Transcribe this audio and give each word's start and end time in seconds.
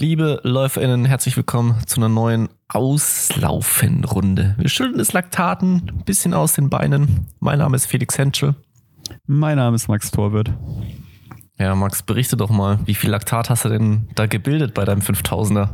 Liebe 0.00 0.40
LäuferInnen, 0.44 1.06
herzlich 1.06 1.36
willkommen 1.36 1.74
zu 1.86 1.96
einer 1.96 2.08
neuen 2.08 2.48
Auslaufenrunde. 2.68 4.54
Wir 4.56 4.68
schütteln 4.68 4.98
das 4.98 5.12
Laktaten 5.12 5.90
ein 5.92 6.04
bisschen 6.04 6.34
aus 6.34 6.52
den 6.52 6.70
Beinen. 6.70 7.26
Mein 7.40 7.58
Name 7.58 7.74
ist 7.74 7.86
Felix 7.86 8.16
Henschel. 8.16 8.54
Mein 9.26 9.56
Name 9.56 9.74
ist 9.74 9.88
Max 9.88 10.12
Torwirt. 10.12 10.52
Ja, 11.58 11.74
Max, 11.74 12.04
berichte 12.04 12.36
doch 12.36 12.50
mal, 12.50 12.78
wie 12.84 12.94
viel 12.94 13.10
Laktat 13.10 13.50
hast 13.50 13.64
du 13.64 13.70
denn 13.70 14.08
da 14.14 14.26
gebildet 14.26 14.72
bei 14.72 14.84
deinem 14.84 15.00
5000er? 15.00 15.70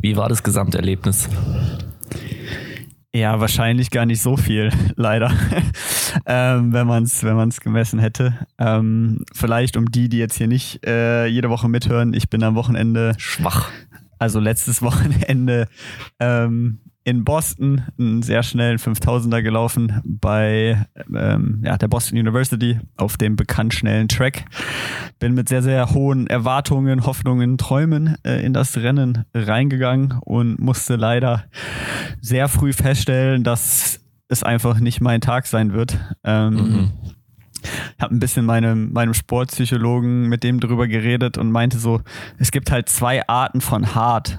Wie 0.00 0.16
war 0.16 0.28
das 0.28 0.42
Gesamterlebnis? 0.42 1.28
Ja, 3.14 3.38
wahrscheinlich 3.38 3.92
gar 3.92 4.06
nicht 4.06 4.20
so 4.20 4.36
viel, 4.36 4.70
leider, 4.96 5.32
ähm, 6.26 6.72
wenn 6.72 6.86
man 6.86 7.04
es 7.04 7.22
wenn 7.24 7.36
man's 7.36 7.60
gemessen 7.60 7.98
hätte. 7.98 8.34
Ähm, 8.58 9.24
vielleicht 9.32 9.76
um 9.76 9.90
die, 9.90 10.08
die 10.08 10.18
jetzt 10.18 10.36
hier 10.36 10.48
nicht 10.48 10.84
äh, 10.86 11.26
jede 11.26 11.50
Woche 11.50 11.68
mithören, 11.68 12.14
ich 12.14 12.30
bin 12.30 12.42
am 12.42 12.54
Wochenende 12.54 13.14
schwach. 13.18 13.70
Also 14.18 14.40
letztes 14.40 14.82
Wochenende 14.82 15.68
ähm, 16.18 16.80
in 17.08 17.24
Boston 17.24 17.84
einen 17.98 18.22
sehr 18.22 18.42
schnellen 18.42 18.76
5000er 18.76 19.40
gelaufen 19.40 20.02
bei 20.04 20.84
ähm, 21.14 21.62
ja, 21.64 21.78
der 21.78 21.88
Boston 21.88 22.18
University 22.18 22.78
auf 22.96 23.16
dem 23.16 23.34
bekannt 23.34 23.72
schnellen 23.72 24.08
Track. 24.08 24.44
Bin 25.18 25.32
mit 25.32 25.48
sehr, 25.48 25.62
sehr 25.62 25.94
hohen 25.94 26.26
Erwartungen, 26.26 27.06
Hoffnungen, 27.06 27.56
Träumen 27.56 28.16
äh, 28.24 28.44
in 28.44 28.52
das 28.52 28.76
Rennen 28.76 29.24
reingegangen 29.32 30.18
und 30.20 30.60
musste 30.60 30.96
leider 30.96 31.44
sehr 32.20 32.46
früh 32.48 32.74
feststellen, 32.74 33.42
dass 33.42 34.00
es 34.28 34.42
einfach 34.42 34.78
nicht 34.78 35.00
mein 35.00 35.20
Tag 35.20 35.46
sein 35.46 35.72
wird. 35.72 35.98
Ähm, 36.24 36.54
mhm 36.54 36.92
habe 38.00 38.14
ein 38.14 38.20
bisschen 38.20 38.44
meinem, 38.46 38.92
meinem 38.92 39.14
Sportpsychologen 39.14 40.28
mit 40.28 40.44
dem 40.44 40.60
drüber 40.60 40.86
geredet 40.86 41.38
und 41.38 41.50
meinte 41.50 41.78
so, 41.78 42.00
es 42.38 42.50
gibt 42.50 42.70
halt 42.70 42.88
zwei 42.88 43.26
Arten 43.28 43.60
von 43.60 43.94
hart 43.94 44.38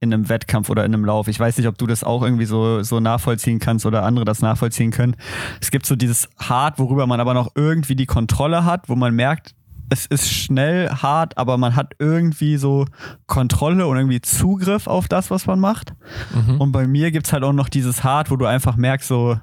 in 0.00 0.12
einem 0.12 0.28
Wettkampf 0.28 0.68
oder 0.68 0.84
in 0.84 0.92
einem 0.92 1.04
Lauf. 1.04 1.28
Ich 1.28 1.40
weiß 1.40 1.56
nicht, 1.56 1.66
ob 1.66 1.78
du 1.78 1.86
das 1.86 2.04
auch 2.04 2.22
irgendwie 2.22 2.44
so, 2.44 2.82
so 2.82 3.00
nachvollziehen 3.00 3.58
kannst 3.58 3.86
oder 3.86 4.02
andere 4.02 4.24
das 4.24 4.42
nachvollziehen 4.42 4.90
können. 4.90 5.16
Es 5.60 5.70
gibt 5.70 5.86
so 5.86 5.96
dieses 5.96 6.28
hart, 6.38 6.78
worüber 6.78 7.06
man 7.06 7.20
aber 7.20 7.34
noch 7.34 7.52
irgendwie 7.54 7.96
die 7.96 8.06
Kontrolle 8.06 8.64
hat, 8.64 8.88
wo 8.88 8.96
man 8.96 9.14
merkt, 9.14 9.54
es 9.88 10.06
ist 10.06 10.30
schnell 10.30 10.88
hart, 10.88 11.36
aber 11.38 11.58
man 11.58 11.76
hat 11.76 11.94
irgendwie 11.98 12.56
so 12.56 12.86
Kontrolle 13.26 13.86
und 13.86 13.96
irgendwie 13.96 14.20
Zugriff 14.20 14.86
auf 14.86 15.08
das, 15.08 15.30
was 15.30 15.46
man 15.46 15.60
macht. 15.60 15.94
Mhm. 16.34 16.60
Und 16.60 16.72
bei 16.72 16.86
mir 16.86 17.10
gibt 17.10 17.26
es 17.26 17.32
halt 17.32 17.44
auch 17.44 17.52
noch 17.52 17.68
dieses 17.68 18.02
hart, 18.04 18.30
wo 18.30 18.36
du 18.36 18.46
einfach 18.46 18.76
merkst, 18.76 19.08
so, 19.08 19.38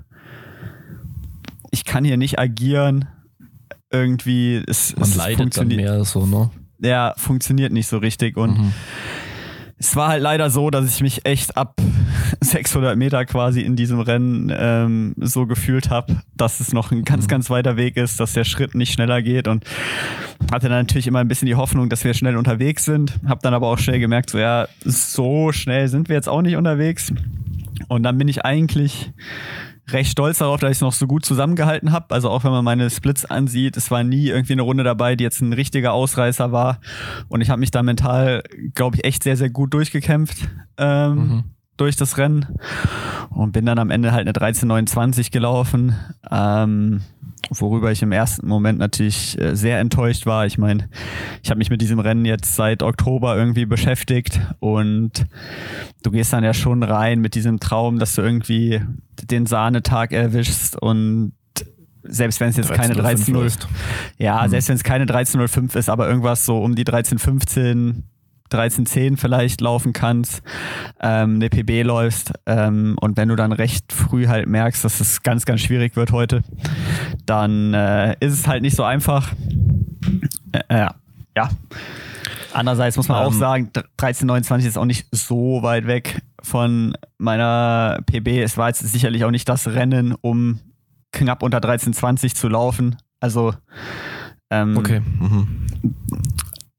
ich 1.72 1.86
kann 1.86 2.04
hier 2.04 2.18
nicht 2.18 2.40
agieren. 2.40 3.08
Irgendwie, 3.92 4.64
es, 4.68 4.96
man 4.96 5.04
es 5.04 5.16
leidet 5.16 5.58
dann 5.58 5.68
mehr 5.68 6.04
so, 6.06 6.26
ne? 6.26 6.50
Ja, 6.80 7.14
funktioniert 7.18 7.72
nicht 7.72 7.88
so 7.88 7.98
richtig 7.98 8.38
und 8.38 8.58
mhm 8.58 8.74
es 9.82 9.96
war 9.96 10.10
halt 10.10 10.22
leider 10.22 10.52
so, 10.52 10.70
dass 10.70 10.86
ich 10.94 11.02
mich 11.02 11.26
echt 11.26 11.58
ab 11.58 11.82
600 12.42 12.96
Meter 12.96 13.26
quasi 13.26 13.62
in 13.62 13.76
diesem 13.76 14.00
Rennen 14.00 14.52
ähm, 14.56 15.16
so 15.18 15.48
gefühlt 15.48 15.90
habe, 15.90 16.22
dass 16.36 16.60
es 16.60 16.72
noch 16.72 16.92
ein 16.92 17.04
ganz, 17.04 17.24
mhm. 17.24 17.30
ganz 17.30 17.50
weiter 17.50 17.78
Weg 17.78 17.98
ist, 17.98 18.20
dass 18.20 18.34
der 18.34 18.44
Schritt 18.44 18.76
nicht 18.76 18.94
schneller 18.94 19.24
geht 19.24 19.48
und 19.48 19.66
hatte 20.52 20.70
dann 20.70 20.86
natürlich 20.86 21.08
immer 21.08 21.20
ein 21.20 21.28
bisschen 21.28 21.48
die 21.48 21.56
Hoffnung, 21.56 21.90
dass 21.90 22.04
wir 22.04 22.14
schnell 22.14 22.38
unterwegs 22.38 22.86
sind. 22.86 23.20
Hab 23.28 23.42
dann 23.42 23.56
aber 23.56 23.68
auch 23.70 23.80
schnell 23.80 24.00
gemerkt, 24.00 24.30
so 24.30 24.38
ja, 24.38 24.68
so 24.86 25.52
schnell 25.52 25.88
sind 25.88 26.10
wir 26.10 26.16
jetzt 26.16 26.30
auch 26.30 26.44
nicht 26.44 26.58
unterwegs. 26.58 27.12
Und 27.88 28.04
dann 28.04 28.20
bin 28.20 28.28
ich 28.28 28.46
eigentlich 28.46 29.12
recht 29.94 30.12
stolz 30.12 30.40
darauf, 30.40 30.60
dass 30.60 30.72
ich 30.72 30.78
es 30.78 30.82
noch 30.82 30.94
so 30.94 31.08
gut 31.08 31.26
zusammengehalten 31.26 31.92
habe. 31.92 32.14
Also 32.14 32.30
auch 32.30 32.44
wenn 32.44 32.52
man 32.52 32.64
meine 32.64 32.90
Splits 32.90 33.26
ansieht, 33.26 33.78
es 33.78 33.92
war 33.92 34.04
nie 34.04 34.28
irgendwie 34.28 34.54
eine 34.54 34.62
Runde 34.62 34.84
dabei, 34.84 35.16
die 35.16 35.24
jetzt 35.24 35.42
ein 35.42 35.54
richtiger 35.54 35.94
Ausreißer 35.94 36.52
war. 36.52 36.80
Und 37.28 37.42
ich 37.42 37.50
habe 37.50 37.60
mich 37.60 37.72
da 37.72 37.84
mental, 37.84 38.44
glaube 38.74 38.98
ich, 38.98 39.04
echt 39.04 39.24
sehr, 39.24 39.38
sehr 39.38 39.50
gut 39.50 39.74
durchgekämpft. 39.74 40.50
Ähm, 40.78 41.16
mhm. 41.16 41.44
durch 41.78 41.96
das 41.96 42.18
Rennen 42.18 42.46
und 43.30 43.52
bin 43.52 43.66
dann 43.66 43.80
am 43.80 43.90
Ende 43.90 44.12
halt 44.12 44.28
eine 44.28 44.32
13,29 44.32 45.32
gelaufen. 45.32 45.96
Ähm, 46.30 47.02
worüber 47.50 47.92
ich 47.92 48.02
im 48.02 48.12
ersten 48.12 48.48
Moment 48.48 48.80
natürlich 48.80 49.40
äh, 49.40 49.56
sehr 49.56 49.80
enttäuscht 49.80 50.26
war. 50.26 50.46
Ich 50.46 50.58
meine, 50.58 50.90
ich 51.44 51.50
habe 51.50 51.58
mich 51.58 51.70
mit 51.70 51.82
diesem 51.82 52.00
Rennen 52.00 52.26
jetzt 52.26 52.56
seit 52.56 52.84
Oktober 52.84 53.36
irgendwie 53.36 53.66
beschäftigt 53.66 54.40
und 54.60 55.26
du 56.04 56.12
gehst 56.12 56.34
dann 56.34 56.44
ja 56.44 56.54
schon 56.54 56.84
rein 56.84 57.20
mit 57.20 57.36
diesem 57.36 57.60
Traum, 57.60 58.00
dass 58.00 58.16
du 58.16 58.22
irgendwie 58.22 58.82
den 59.24 59.46
Sahnetag 59.46 60.12
erwischst 60.12 60.82
und 60.82 61.34
selbst 62.04 62.40
wenn 62.40 62.50
es 62.50 62.58
jetzt 62.58 62.74
keine 62.74 62.96
13.0 62.96 63.68
ja, 64.18 64.44
mhm. 64.44 64.50
selbst 64.50 64.70
wenn 64.70 64.76
es 64.76 64.84
keine 64.84 65.06
13.05 65.06 65.78
ist, 65.78 65.90
aber 65.90 66.08
irgendwas 66.08 66.46
so 66.46 66.62
um 66.62 66.76
die 66.76 66.84
13.15 66.84 68.04
1310 68.54 69.18
vielleicht 69.18 69.62
laufen 69.62 69.94
kannst, 69.94 70.42
ähm, 71.02 71.36
eine 71.36 71.50
PB 71.50 71.84
läufst 71.84 72.34
ähm, 72.46 72.98
und 73.00 73.18
wenn 73.18 73.30
du 73.30 73.36
dann 73.36 73.52
recht 73.52 73.92
früh 73.94 74.28
halt 74.28 74.48
merkst, 74.48 74.84
dass 74.84 75.00
es 75.00 75.24
ganz, 75.24 75.46
ganz 75.46 75.62
schwierig 75.62 75.96
wird 75.96 76.12
heute, 76.12 76.44
dann 77.26 77.74
äh, 77.74 78.16
ist 78.20 78.34
es 78.34 78.48
halt 78.48 78.62
nicht 78.62 78.76
so 78.76 78.84
einfach. 78.84 79.32
Äh, 80.68 80.88
ja. 81.36 81.50
Andererseits 82.54 82.98
muss 82.98 83.08
man 83.08 83.20
um, 83.20 83.28
auch 83.28 83.32
ähm. 83.32 83.40
sagen, 83.40 83.72
1329 83.76 84.68
ist 84.68 84.78
auch 84.78 84.86
nicht 84.86 85.08
so 85.12 85.64
weit 85.64 85.88
weg 85.88 86.22
von 86.42 86.96
meiner 87.18 88.00
PB. 88.06 88.28
Es 88.44 88.58
war 88.58 88.68
jetzt 88.68 88.80
sicherlich 88.80 89.24
auch 89.24 89.32
nicht 89.32 89.48
das 89.48 89.68
Rennen, 89.68 90.16
um 90.20 90.60
knapp 91.12 91.44
unter 91.44 91.58
1320 91.58 92.36
zu 92.36 92.50
laufen. 92.50 92.98
Also 93.20 93.54
ähm, 94.50 94.78
okay. 94.78 95.00
Mhm. 95.20 95.68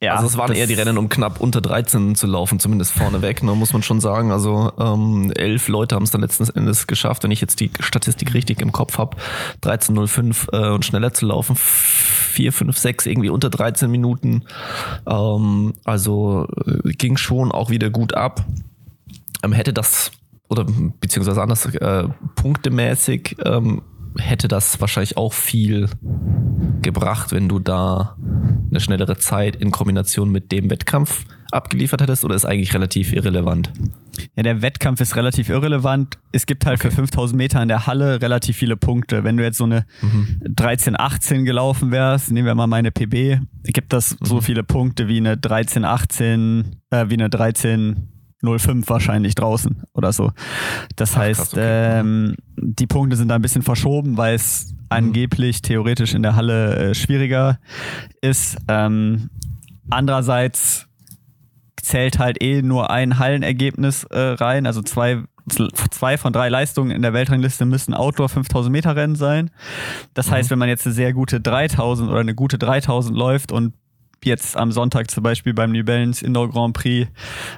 Ja, 0.02 0.16
also 0.16 0.26
es 0.26 0.36
waren 0.36 0.52
eher 0.52 0.66
die 0.66 0.74
Rennen, 0.74 0.98
um 0.98 1.08
knapp 1.08 1.40
unter 1.40 1.60
13 1.60 2.16
zu 2.16 2.26
laufen, 2.26 2.58
zumindest 2.58 2.90
vorneweg, 2.90 3.44
ne, 3.44 3.54
muss 3.54 3.72
man 3.72 3.84
schon 3.84 4.00
sagen. 4.00 4.32
Also 4.32 4.72
ähm, 4.76 5.30
elf 5.36 5.68
Leute 5.68 5.94
haben 5.94 6.02
es 6.02 6.10
dann 6.10 6.22
letzten 6.22 6.48
Endes 6.56 6.88
geschafft, 6.88 7.22
wenn 7.22 7.30
ich 7.30 7.40
jetzt 7.40 7.60
die 7.60 7.70
Statistik 7.78 8.34
richtig 8.34 8.60
im 8.60 8.72
Kopf 8.72 8.98
habe, 8.98 9.16
13.05 9.62 10.52
äh, 10.52 10.74
und 10.74 10.84
schneller 10.84 11.12
zu 11.12 11.26
laufen, 11.26 11.54
4, 11.54 12.52
5, 12.52 12.76
6 12.76 13.06
irgendwie 13.06 13.28
unter 13.28 13.48
13 13.48 13.88
Minuten. 13.88 14.42
Ähm, 15.06 15.74
also 15.84 16.48
äh, 16.66 16.90
ging 16.94 17.16
schon 17.16 17.52
auch 17.52 17.70
wieder 17.70 17.88
gut 17.88 18.14
ab. 18.14 18.44
Ähm, 19.44 19.52
hätte 19.52 19.72
das 19.72 20.10
oder 20.48 20.66
beziehungsweise 20.98 21.40
anders 21.40 21.64
äh, 21.66 22.08
punktemäßig 22.34 23.36
ähm, 23.44 23.82
hätte 24.18 24.48
das 24.48 24.80
wahrscheinlich 24.80 25.16
auch 25.16 25.32
viel 25.32 25.88
gebracht, 26.82 27.32
wenn 27.32 27.48
du 27.48 27.58
da 27.58 28.16
eine 28.70 28.80
schnellere 28.80 29.16
Zeit 29.18 29.56
in 29.56 29.70
Kombination 29.70 30.30
mit 30.30 30.52
dem 30.52 30.70
Wettkampf 30.70 31.24
abgeliefert 31.52 32.00
hättest 32.00 32.24
oder 32.24 32.34
ist 32.34 32.44
eigentlich 32.44 32.74
relativ 32.74 33.12
irrelevant? 33.12 33.70
Ja, 34.36 34.42
der 34.42 34.62
Wettkampf 34.62 35.00
ist 35.00 35.16
relativ 35.16 35.48
irrelevant. 35.48 36.18
Es 36.32 36.46
gibt 36.46 36.66
halt 36.66 36.80
okay. 36.80 36.90
für 36.90 36.96
5000 36.96 37.36
Meter 37.36 37.62
in 37.62 37.68
der 37.68 37.86
Halle 37.86 38.20
relativ 38.20 38.56
viele 38.56 38.76
Punkte. 38.76 39.24
Wenn 39.24 39.36
du 39.36 39.42
jetzt 39.42 39.58
so 39.58 39.64
eine 39.64 39.84
mhm. 40.00 40.40
13, 40.42 40.98
18 40.98 41.44
gelaufen 41.44 41.90
wärst, 41.90 42.30
nehmen 42.32 42.46
wir 42.46 42.54
mal 42.54 42.66
meine 42.66 42.90
PB, 42.90 43.40
gibt 43.64 43.92
das 43.92 44.18
mhm. 44.18 44.24
so 44.24 44.40
viele 44.40 44.64
Punkte 44.64 45.08
wie 45.08 45.18
eine 45.18 45.36
13, 45.36 45.84
18, 45.84 46.76
äh, 46.90 47.06
wie 47.08 47.14
eine 47.14 47.28
13, 47.28 48.11
05 48.42 48.88
wahrscheinlich 48.88 49.34
draußen 49.34 49.82
oder 49.94 50.12
so. 50.12 50.32
Das 50.96 51.14
Ach, 51.14 51.18
heißt, 51.18 51.40
krass, 51.40 51.52
okay. 51.52 52.00
ähm, 52.00 52.36
die 52.56 52.86
Punkte 52.86 53.16
sind 53.16 53.28
da 53.28 53.36
ein 53.36 53.42
bisschen 53.42 53.62
verschoben, 53.62 54.16
weil 54.16 54.34
es 54.34 54.72
mhm. 54.72 54.78
angeblich 54.90 55.62
theoretisch 55.62 56.14
in 56.14 56.22
der 56.22 56.36
Halle 56.36 56.90
äh, 56.90 56.94
schwieriger 56.94 57.58
ist. 58.20 58.56
Ähm, 58.68 59.30
andererseits 59.90 60.86
zählt 61.80 62.18
halt 62.18 62.42
eh 62.42 62.62
nur 62.62 62.90
ein 62.90 63.18
Hallenergebnis 63.18 64.04
äh, 64.04 64.18
rein, 64.18 64.66
also 64.66 64.82
zwei 64.82 65.22
zwei 65.48 66.18
von 66.18 66.32
drei 66.32 66.48
Leistungen 66.48 66.92
in 66.92 67.02
der 67.02 67.12
Weltrangliste 67.12 67.64
müssen 67.64 67.94
Outdoor 67.94 68.28
5000 68.28 68.72
Meter 68.72 68.94
Rennen 68.94 69.16
sein. 69.16 69.50
Das 70.14 70.28
mhm. 70.28 70.32
heißt, 70.32 70.50
wenn 70.50 70.58
man 70.58 70.68
jetzt 70.68 70.86
eine 70.86 70.94
sehr 70.94 71.12
gute 71.12 71.40
3000 71.40 72.10
oder 72.10 72.20
eine 72.20 72.34
gute 72.34 72.58
3000 72.58 73.16
läuft 73.16 73.50
und 73.50 73.74
jetzt 74.24 74.56
am 74.56 74.72
Sonntag 74.72 75.10
zum 75.10 75.22
Beispiel 75.22 75.54
beim 75.54 75.72
New 75.72 75.84
Balance 75.84 76.24
Indoor 76.24 76.50
Grand 76.50 76.74
Prix, 76.74 77.10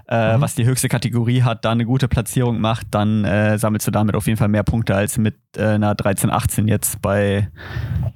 äh, 0.08 0.36
mhm. 0.36 0.40
was 0.40 0.54
die 0.54 0.64
höchste 0.64 0.88
Kategorie 0.88 1.42
hat, 1.42 1.64
da 1.64 1.72
eine 1.72 1.84
gute 1.84 2.08
Platzierung 2.08 2.60
macht, 2.60 2.86
dann 2.90 3.24
äh, 3.24 3.58
sammelst 3.58 3.86
du 3.86 3.90
damit 3.90 4.14
auf 4.14 4.26
jeden 4.26 4.38
Fall 4.38 4.48
mehr 4.48 4.62
Punkte 4.62 4.94
als 4.94 5.18
mit 5.18 5.36
äh, 5.56 5.62
einer 5.62 5.94
13, 5.94 6.30
18 6.30 6.68
jetzt 6.68 7.00
bei, 7.02 7.48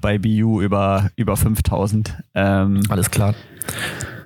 bei 0.00 0.18
BU 0.18 0.60
über, 0.60 1.10
über 1.16 1.36
5000. 1.36 2.16
Ähm, 2.34 2.80
Alles 2.88 3.10
klar. 3.10 3.34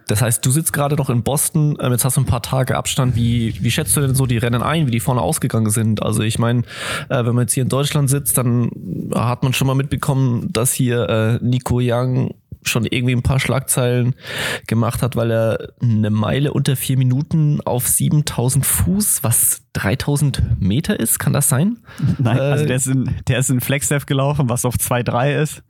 Das 0.08 0.20
heißt, 0.20 0.44
du 0.44 0.50
sitzt 0.50 0.72
gerade 0.72 0.96
noch 0.96 1.10
in 1.10 1.22
Boston, 1.22 1.76
ähm, 1.80 1.92
jetzt 1.92 2.04
hast 2.04 2.16
du 2.16 2.20
ein 2.20 2.26
paar 2.26 2.42
Tage 2.42 2.76
Abstand. 2.76 3.14
Wie, 3.16 3.56
wie 3.62 3.70
schätzt 3.70 3.96
du 3.96 4.00
denn 4.00 4.14
so 4.14 4.26
die 4.26 4.38
Rennen 4.38 4.62
ein, 4.62 4.86
wie 4.86 4.90
die 4.90 5.00
vorne 5.00 5.22
ausgegangen 5.22 5.70
sind? 5.70 6.02
Also 6.02 6.22
ich 6.22 6.38
meine, 6.38 6.62
äh, 7.08 7.24
wenn 7.24 7.34
man 7.34 7.44
jetzt 7.44 7.54
hier 7.54 7.62
in 7.62 7.68
Deutschland 7.68 8.10
sitzt, 8.10 8.36
dann 8.36 8.70
hat 9.14 9.42
man 9.42 9.52
schon 9.52 9.66
mal 9.66 9.74
mitbekommen, 9.74 10.48
dass 10.52 10.72
hier 10.72 11.08
äh, 11.08 11.38
Nico 11.44 11.80
Young 11.80 12.34
schon 12.62 12.84
irgendwie 12.86 13.14
ein 13.14 13.22
paar 13.22 13.40
Schlagzeilen 13.40 14.14
gemacht 14.66 15.02
hat, 15.02 15.16
weil 15.16 15.30
er 15.30 15.72
eine 15.80 16.10
Meile 16.10 16.52
unter 16.52 16.76
vier 16.76 16.96
Minuten 16.96 17.60
auf 17.60 17.86
7000 17.86 18.64
Fuß, 18.64 19.22
was 19.22 19.62
3000 19.74 20.60
Meter 20.60 21.00
ist, 21.00 21.18
kann 21.18 21.32
das 21.32 21.48
sein? 21.48 21.78
Nein, 22.18 22.36
äh, 22.36 22.40
also 22.40 22.66
der 22.66 22.76
ist 22.76 22.86
in, 22.86 23.10
der 23.26 23.38
ist 23.38 23.50
in 23.50 23.60
Flexdev 23.60 24.04
gelaufen, 24.06 24.48
was 24.48 24.64
auf 24.64 24.74
2,3 24.74 25.42
ist, 25.42 25.62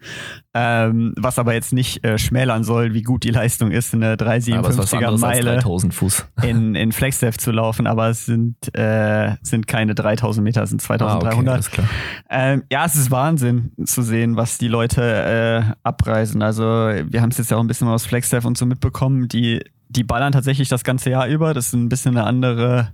ähm, 0.55 1.15
was 1.17 1.39
aber 1.39 1.55
jetzt 1.55 1.73
nicht 1.73 2.05
äh, 2.05 2.19
schmälern 2.19 2.65
soll, 2.65 2.95
wie 2.95 3.03
gut 3.03 3.23
die 3.23 3.31
Leistung 3.31 3.71
ist, 3.71 3.95
eine 3.95 4.17
357er 4.17 5.19
Meile 5.19 5.55
3000 5.57 5.95
Fuß. 5.95 6.27
in, 6.43 6.75
in 6.75 6.91
Flexdev 6.93 7.39
zu 7.39 7.53
laufen, 7.53 7.87
aber 7.87 8.09
es 8.09 8.27
sind, 8.27 8.57
äh, 8.77 9.37
sind 9.43 9.69
keine 9.69 9.95
3000 9.95 10.43
Meter, 10.43 10.63
es 10.65 10.71
sind 10.71 10.83
2300. 10.83 11.55
Ah, 11.55 11.59
okay, 11.59 11.89
ähm, 12.29 12.65
ja, 12.73 12.85
es 12.85 12.97
ist 12.97 13.11
Wahnsinn 13.11 13.73
zu 13.85 14.03
sehen, 14.03 14.37
was 14.37 14.59
die 14.59 14.69
Leute 14.69 15.03
äh, 15.03 15.73
abreisen. 15.85 16.43
Also 16.43 16.82
wir 16.89 17.23
haben 17.23 17.31
es 17.31 17.39
jetzt 17.39 17.51
ja 17.51 17.57
auch 17.57 17.61
ein 17.61 17.67
bisschen 17.67 17.89
aus 17.89 18.07
Flexdev 18.07 18.47
und 18.47 18.59
so 18.59 18.67
mitbekommen, 18.67 19.29
die 19.29 19.61
die 19.89 20.05
ballern 20.05 20.33
tatsächlich 20.33 20.71
das 20.71 20.85
ganze 20.85 21.11
Jahr 21.11 21.29
über. 21.29 21.53
Das 21.53 21.67
ist 21.67 21.75
ein 21.75 21.91
bisschen 21.91 22.17
eine 22.17 22.27
andere, 22.27 22.93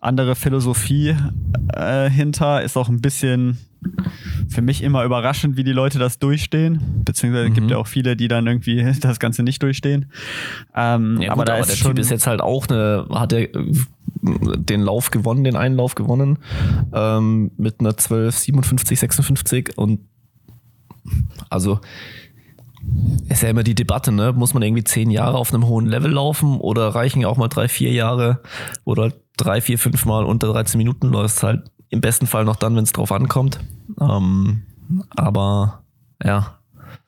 andere 0.00 0.34
Philosophie 0.34 1.14
äh, 1.72 2.10
hinter. 2.10 2.62
Ist 2.62 2.76
auch 2.76 2.88
ein 2.88 3.00
bisschen 3.00 3.58
für 4.48 4.62
mich 4.62 4.82
immer 4.82 5.04
überraschend, 5.04 5.56
wie 5.56 5.64
die 5.64 5.72
Leute 5.72 5.98
das 5.98 6.18
durchstehen. 6.18 7.02
Beziehungsweise 7.04 7.50
mhm. 7.50 7.54
gibt 7.54 7.70
ja 7.70 7.76
auch 7.76 7.86
viele, 7.86 8.16
die 8.16 8.28
dann 8.28 8.46
irgendwie 8.46 8.84
das 9.00 9.20
Ganze 9.20 9.42
nicht 9.42 9.62
durchstehen. 9.62 10.10
Ähm, 10.74 11.20
ja, 11.20 11.28
gut, 11.28 11.30
aber, 11.30 11.44
da 11.44 11.54
aber 11.54 11.66
der 11.66 11.76
Typ 11.76 11.98
ist 11.98 12.10
jetzt 12.10 12.26
halt 12.26 12.40
auch 12.40 12.66
eine, 12.68 13.06
hat 13.10 13.32
er 13.32 13.48
den 14.22 14.80
Lauf 14.80 15.10
gewonnen, 15.10 15.44
den 15.44 15.56
einen 15.56 15.76
Lauf 15.76 15.94
gewonnen, 15.94 16.38
ähm, 16.92 17.50
mit 17.56 17.80
einer 17.80 17.96
12, 17.96 18.36
57, 18.36 18.98
56 18.98 19.76
und 19.76 20.00
also 21.50 21.80
ist 23.28 23.42
ja 23.42 23.48
immer 23.48 23.62
die 23.62 23.74
Debatte, 23.74 24.12
ne? 24.12 24.32
Muss 24.32 24.54
man 24.54 24.62
irgendwie 24.62 24.84
zehn 24.84 25.10
Jahre 25.10 25.38
auf 25.38 25.52
einem 25.52 25.66
hohen 25.66 25.86
Level 25.86 26.12
laufen 26.12 26.58
oder 26.58 26.88
reichen 26.94 27.20
ja 27.20 27.28
auch 27.28 27.36
mal 27.36 27.48
drei, 27.48 27.68
vier 27.68 27.92
Jahre 27.92 28.40
oder 28.84 29.12
drei, 29.36 29.60
vier, 29.60 29.78
fünf 29.78 30.04
Mal 30.04 30.24
unter 30.24 30.52
13 30.52 30.78
Minuten 30.78 31.08
läufst 31.08 31.42
halt 31.42 31.70
im 31.90 32.00
besten 32.00 32.26
Fall 32.26 32.44
noch 32.44 32.56
dann, 32.56 32.76
wenn 32.76 32.84
es 32.84 32.92
drauf 32.92 33.12
ankommt. 33.12 33.60
Ähm, 34.00 34.62
aber 35.10 35.82
ja. 36.22 36.58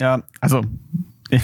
Ja, 0.01 0.23
also 0.41 0.63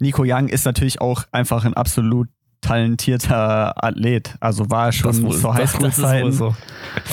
Nico 0.00 0.24
Young 0.26 0.48
ist 0.48 0.64
natürlich 0.64 1.00
auch 1.00 1.24
einfach 1.32 1.64
ein 1.64 1.74
absolut 1.74 2.28
talentierter 2.64 3.84
Athlet. 3.84 4.34
Also 4.40 4.70
war 4.70 4.90
schon 4.92 5.22
wohl, 5.22 5.36
zu 5.36 5.52
Highschool-Zeiten. 5.52 6.32
So. 6.32 6.56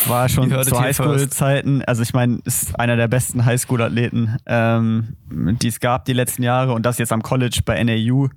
War 0.08 0.30
schon 0.30 0.50
zu 0.64 0.80
Highschool-Zeiten. 0.80 1.84
Also 1.84 2.04
ich 2.04 2.14
meine, 2.14 2.40
ist 2.46 2.80
einer 2.80 2.96
der 2.96 3.08
besten 3.08 3.46
Highschool-Athleten, 3.46 4.38
ähm, 4.46 5.18
die 5.30 5.68
es 5.68 5.80
gab 5.80 6.06
die 6.06 6.14
letzten 6.14 6.44
Jahre 6.44 6.74
und 6.74 6.86
das 6.86 6.98
jetzt 6.98 7.12
am 7.12 7.22
College 7.22 7.62
bei 7.66 7.84
NAU 7.84 8.30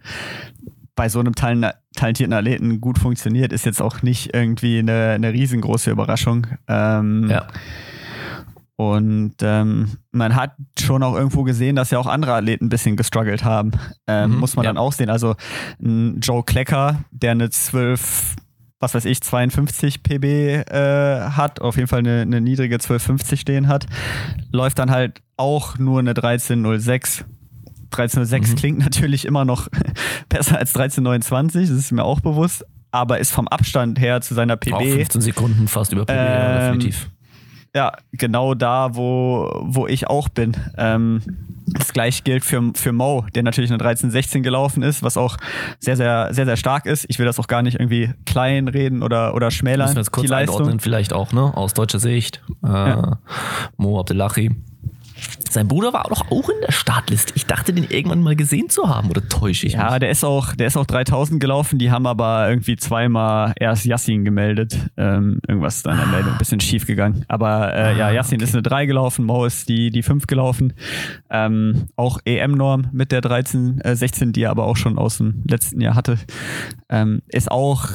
bei 0.96 1.08
so 1.08 1.18
einem 1.18 1.34
talentierten 1.34 2.32
Athleten 2.32 2.80
gut 2.80 2.98
funktioniert, 2.98 3.52
ist 3.52 3.66
jetzt 3.66 3.82
auch 3.82 4.02
nicht 4.02 4.32
irgendwie 4.32 4.78
eine, 4.78 5.10
eine 5.10 5.32
riesengroße 5.32 5.90
Überraschung. 5.90 6.46
Ähm, 6.68 7.28
ja. 7.30 7.48
Und 8.76 9.36
ähm, 9.42 9.98
man 10.10 10.34
hat 10.34 10.52
schon 10.78 11.02
auch 11.04 11.14
irgendwo 11.14 11.44
gesehen, 11.44 11.76
dass 11.76 11.92
ja 11.92 11.98
auch 11.98 12.06
andere 12.06 12.34
Athleten 12.34 12.66
ein 12.66 12.68
bisschen 12.70 12.96
gestruggelt 12.96 13.44
haben. 13.44 13.70
Ähm, 14.08 14.32
mhm, 14.32 14.38
muss 14.38 14.56
man 14.56 14.64
ja. 14.64 14.70
dann 14.70 14.78
auch 14.78 14.92
sehen. 14.92 15.10
Also 15.10 15.36
Joe 15.78 16.42
Klecker, 16.42 17.04
der 17.12 17.32
eine 17.32 17.50
12, 17.50 18.34
was 18.80 18.94
weiß 18.94 19.04
ich, 19.04 19.22
52 19.22 20.02
PB 20.02 20.24
äh, 20.24 21.20
hat, 21.30 21.60
auf 21.60 21.76
jeden 21.76 21.86
Fall 21.86 22.00
eine, 22.00 22.22
eine 22.22 22.40
niedrige 22.40 22.74
1250 22.74 23.40
stehen 23.40 23.68
hat, 23.68 23.86
läuft 24.50 24.80
dann 24.80 24.90
halt 24.90 25.22
auch 25.36 25.78
nur 25.78 26.00
eine 26.00 26.10
1306. 26.10 27.24
1306 27.92 28.50
mhm. 28.50 28.56
klingt 28.56 28.78
natürlich 28.80 29.24
immer 29.24 29.44
noch 29.44 29.68
besser 30.28 30.58
als 30.58 30.74
1329, 30.74 31.68
das 31.68 31.78
ist 31.78 31.92
mir 31.92 32.02
auch 32.02 32.18
bewusst, 32.18 32.64
aber 32.90 33.20
ist 33.20 33.30
vom 33.30 33.46
Abstand 33.46 34.00
her 34.00 34.20
zu 34.20 34.34
seiner 34.34 34.56
PB. 34.56 34.72
Auch 34.72 34.80
15 34.80 35.20
Sekunden 35.20 35.68
fast 35.68 35.92
über 35.92 36.04
PB, 36.04 36.10
ähm, 36.10 36.16
ja, 36.16 36.58
definitiv 36.58 37.08
ja, 37.74 37.92
genau 38.12 38.54
da, 38.54 38.94
wo, 38.94 39.50
wo 39.62 39.86
ich 39.86 40.06
auch 40.06 40.28
bin. 40.28 40.56
Ähm, 40.78 41.22
das 41.66 41.92
gleiche 41.92 42.22
gilt 42.22 42.44
für, 42.44 42.72
für 42.74 42.92
Mo, 42.92 43.26
der 43.34 43.42
natürlich 43.42 43.72
eine 43.72 43.82
13-16 43.82 44.42
gelaufen 44.42 44.82
ist, 44.82 45.02
was 45.02 45.16
auch 45.16 45.36
sehr, 45.80 45.96
sehr, 45.96 46.32
sehr, 46.32 46.44
sehr 46.44 46.56
stark 46.56 46.86
ist. 46.86 47.04
Ich 47.08 47.18
will 47.18 47.26
das 47.26 47.38
auch 47.40 47.48
gar 47.48 47.62
nicht 47.62 47.80
irgendwie 47.80 48.12
klein 48.26 48.68
reden 48.68 49.02
oder, 49.02 49.34
oder 49.34 49.50
schmälern. 49.50 49.86
Müssen 49.86 49.96
wir 49.96 50.02
jetzt 50.02 50.12
kurz 50.12 50.26
die 50.26 50.30
Leistung. 50.30 50.78
vielleicht 50.78 51.12
auch, 51.12 51.32
ne? 51.32 51.56
Aus 51.56 51.74
deutscher 51.74 51.98
Sicht. 51.98 52.42
Äh, 52.62 52.68
ja. 52.68 53.18
Mo 53.76 53.98
Abdullahi 53.98 54.54
sein 55.50 55.68
Bruder 55.68 55.92
war 55.92 56.04
doch 56.08 56.30
auch 56.30 56.48
in 56.48 56.60
der 56.66 56.72
Startliste. 56.72 57.32
Ich 57.36 57.46
dachte, 57.46 57.72
den 57.72 57.84
irgendwann 57.84 58.22
mal 58.22 58.36
gesehen 58.36 58.68
zu 58.68 58.88
haben, 58.88 59.10
oder 59.10 59.28
täusche 59.28 59.66
ich 59.66 59.74
Ja, 59.74 59.90
mich? 59.90 60.00
der 60.00 60.10
ist 60.10 60.24
auch, 60.24 60.54
der 60.54 60.66
ist 60.66 60.76
auch 60.76 60.86
3000 60.86 61.40
gelaufen. 61.40 61.78
Die 61.78 61.90
haben 61.90 62.06
aber 62.06 62.48
irgendwie 62.48 62.76
zweimal 62.76 63.52
erst 63.58 63.84
Yassin 63.84 64.24
gemeldet. 64.24 64.78
Ähm, 64.96 65.40
irgendwas 65.46 65.76
ist 65.76 65.86
da 65.86 65.92
in 65.92 65.98
der 65.98 66.06
Meldung 66.06 66.32
ein 66.32 66.38
bisschen 66.38 66.60
schief 66.60 66.86
gegangen. 66.86 67.24
Aber 67.28 67.74
äh, 67.74 67.78
ah, 67.78 67.92
ja, 67.92 68.10
Yassin 68.10 68.36
okay. 68.36 68.44
ist 68.44 68.54
eine 68.54 68.62
3 68.62 68.86
gelaufen, 68.86 69.24
Mo 69.24 69.44
ist 69.44 69.68
die, 69.68 69.90
die 69.90 70.02
5 70.02 70.26
gelaufen. 70.26 70.72
Ähm, 71.30 71.86
auch 71.96 72.18
EM-Norm 72.24 72.88
mit 72.92 73.12
der 73.12 73.20
13, 73.20 73.80
äh, 73.80 73.94
16, 73.96 74.32
die 74.32 74.42
er 74.42 74.50
aber 74.50 74.64
auch 74.64 74.76
schon 74.76 74.98
aus 74.98 75.18
dem 75.18 75.42
letzten 75.46 75.80
Jahr 75.80 75.94
hatte. 75.94 76.18
Ähm, 76.88 77.22
ist 77.28 77.50
auch 77.50 77.88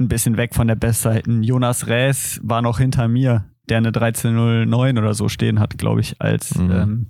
ein 0.00 0.08
bisschen 0.08 0.36
weg 0.36 0.54
von 0.54 0.66
der 0.66 0.74
Bestseiten. 0.74 1.42
Jonas 1.42 1.86
Rees 1.86 2.40
war 2.42 2.62
noch 2.62 2.78
hinter 2.78 3.08
mir 3.08 3.44
der 3.68 3.78
eine 3.78 3.88
1309 3.88 4.98
oder 4.98 5.14
so 5.14 5.28
stehen 5.28 5.58
hat, 5.58 5.78
glaube 5.78 6.00
ich, 6.00 6.20
als 6.20 6.56
mhm. 6.56 6.70
ähm, 6.70 7.06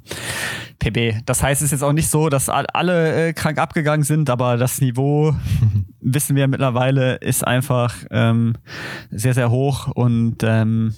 PB. 0.78 1.24
Das 1.26 1.42
heißt, 1.42 1.60
es 1.62 1.66
ist 1.66 1.72
jetzt 1.72 1.82
auch 1.82 1.92
nicht 1.92 2.08
so, 2.08 2.28
dass 2.28 2.48
alle 2.48 3.28
äh, 3.28 3.32
krank 3.32 3.58
abgegangen 3.58 4.04
sind, 4.04 4.30
aber 4.30 4.56
das 4.56 4.80
Niveau, 4.80 5.34
wissen 6.00 6.36
wir 6.36 6.46
mittlerweile, 6.48 7.16
ist 7.16 7.46
einfach 7.46 7.94
ähm, 8.10 8.54
sehr, 9.10 9.34
sehr 9.34 9.50
hoch 9.50 9.88
und 9.88 10.42
ähm, 10.42 10.94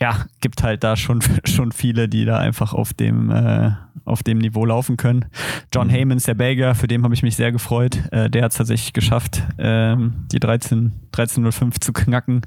ja, 0.00 0.26
gibt 0.40 0.62
halt 0.62 0.84
da 0.84 0.96
schon, 0.96 1.20
schon 1.44 1.72
viele, 1.72 2.08
die 2.08 2.24
da 2.24 2.38
einfach 2.38 2.74
auf 2.74 2.92
dem, 2.92 3.30
äh, 3.30 3.70
auf 4.04 4.22
dem 4.22 4.38
Niveau 4.38 4.66
laufen 4.66 4.98
können. 4.98 5.26
John 5.72 5.86
mhm. 5.86 5.92
Haymans, 5.92 6.24
der 6.24 6.34
Belgier, 6.34 6.74
für 6.74 6.86
den 6.86 7.04
habe 7.04 7.14
ich 7.14 7.22
mich 7.22 7.36
sehr 7.36 7.52
gefreut. 7.52 7.98
Äh, 8.12 8.28
der 8.28 8.42
hat 8.42 8.52
es 8.52 8.58
tatsächlich 8.58 8.92
geschafft, 8.92 9.42
ähm, 9.58 10.26
die 10.32 10.40
13, 10.40 10.92
1305 11.06 11.80
zu 11.80 11.92
knacken. 11.94 12.42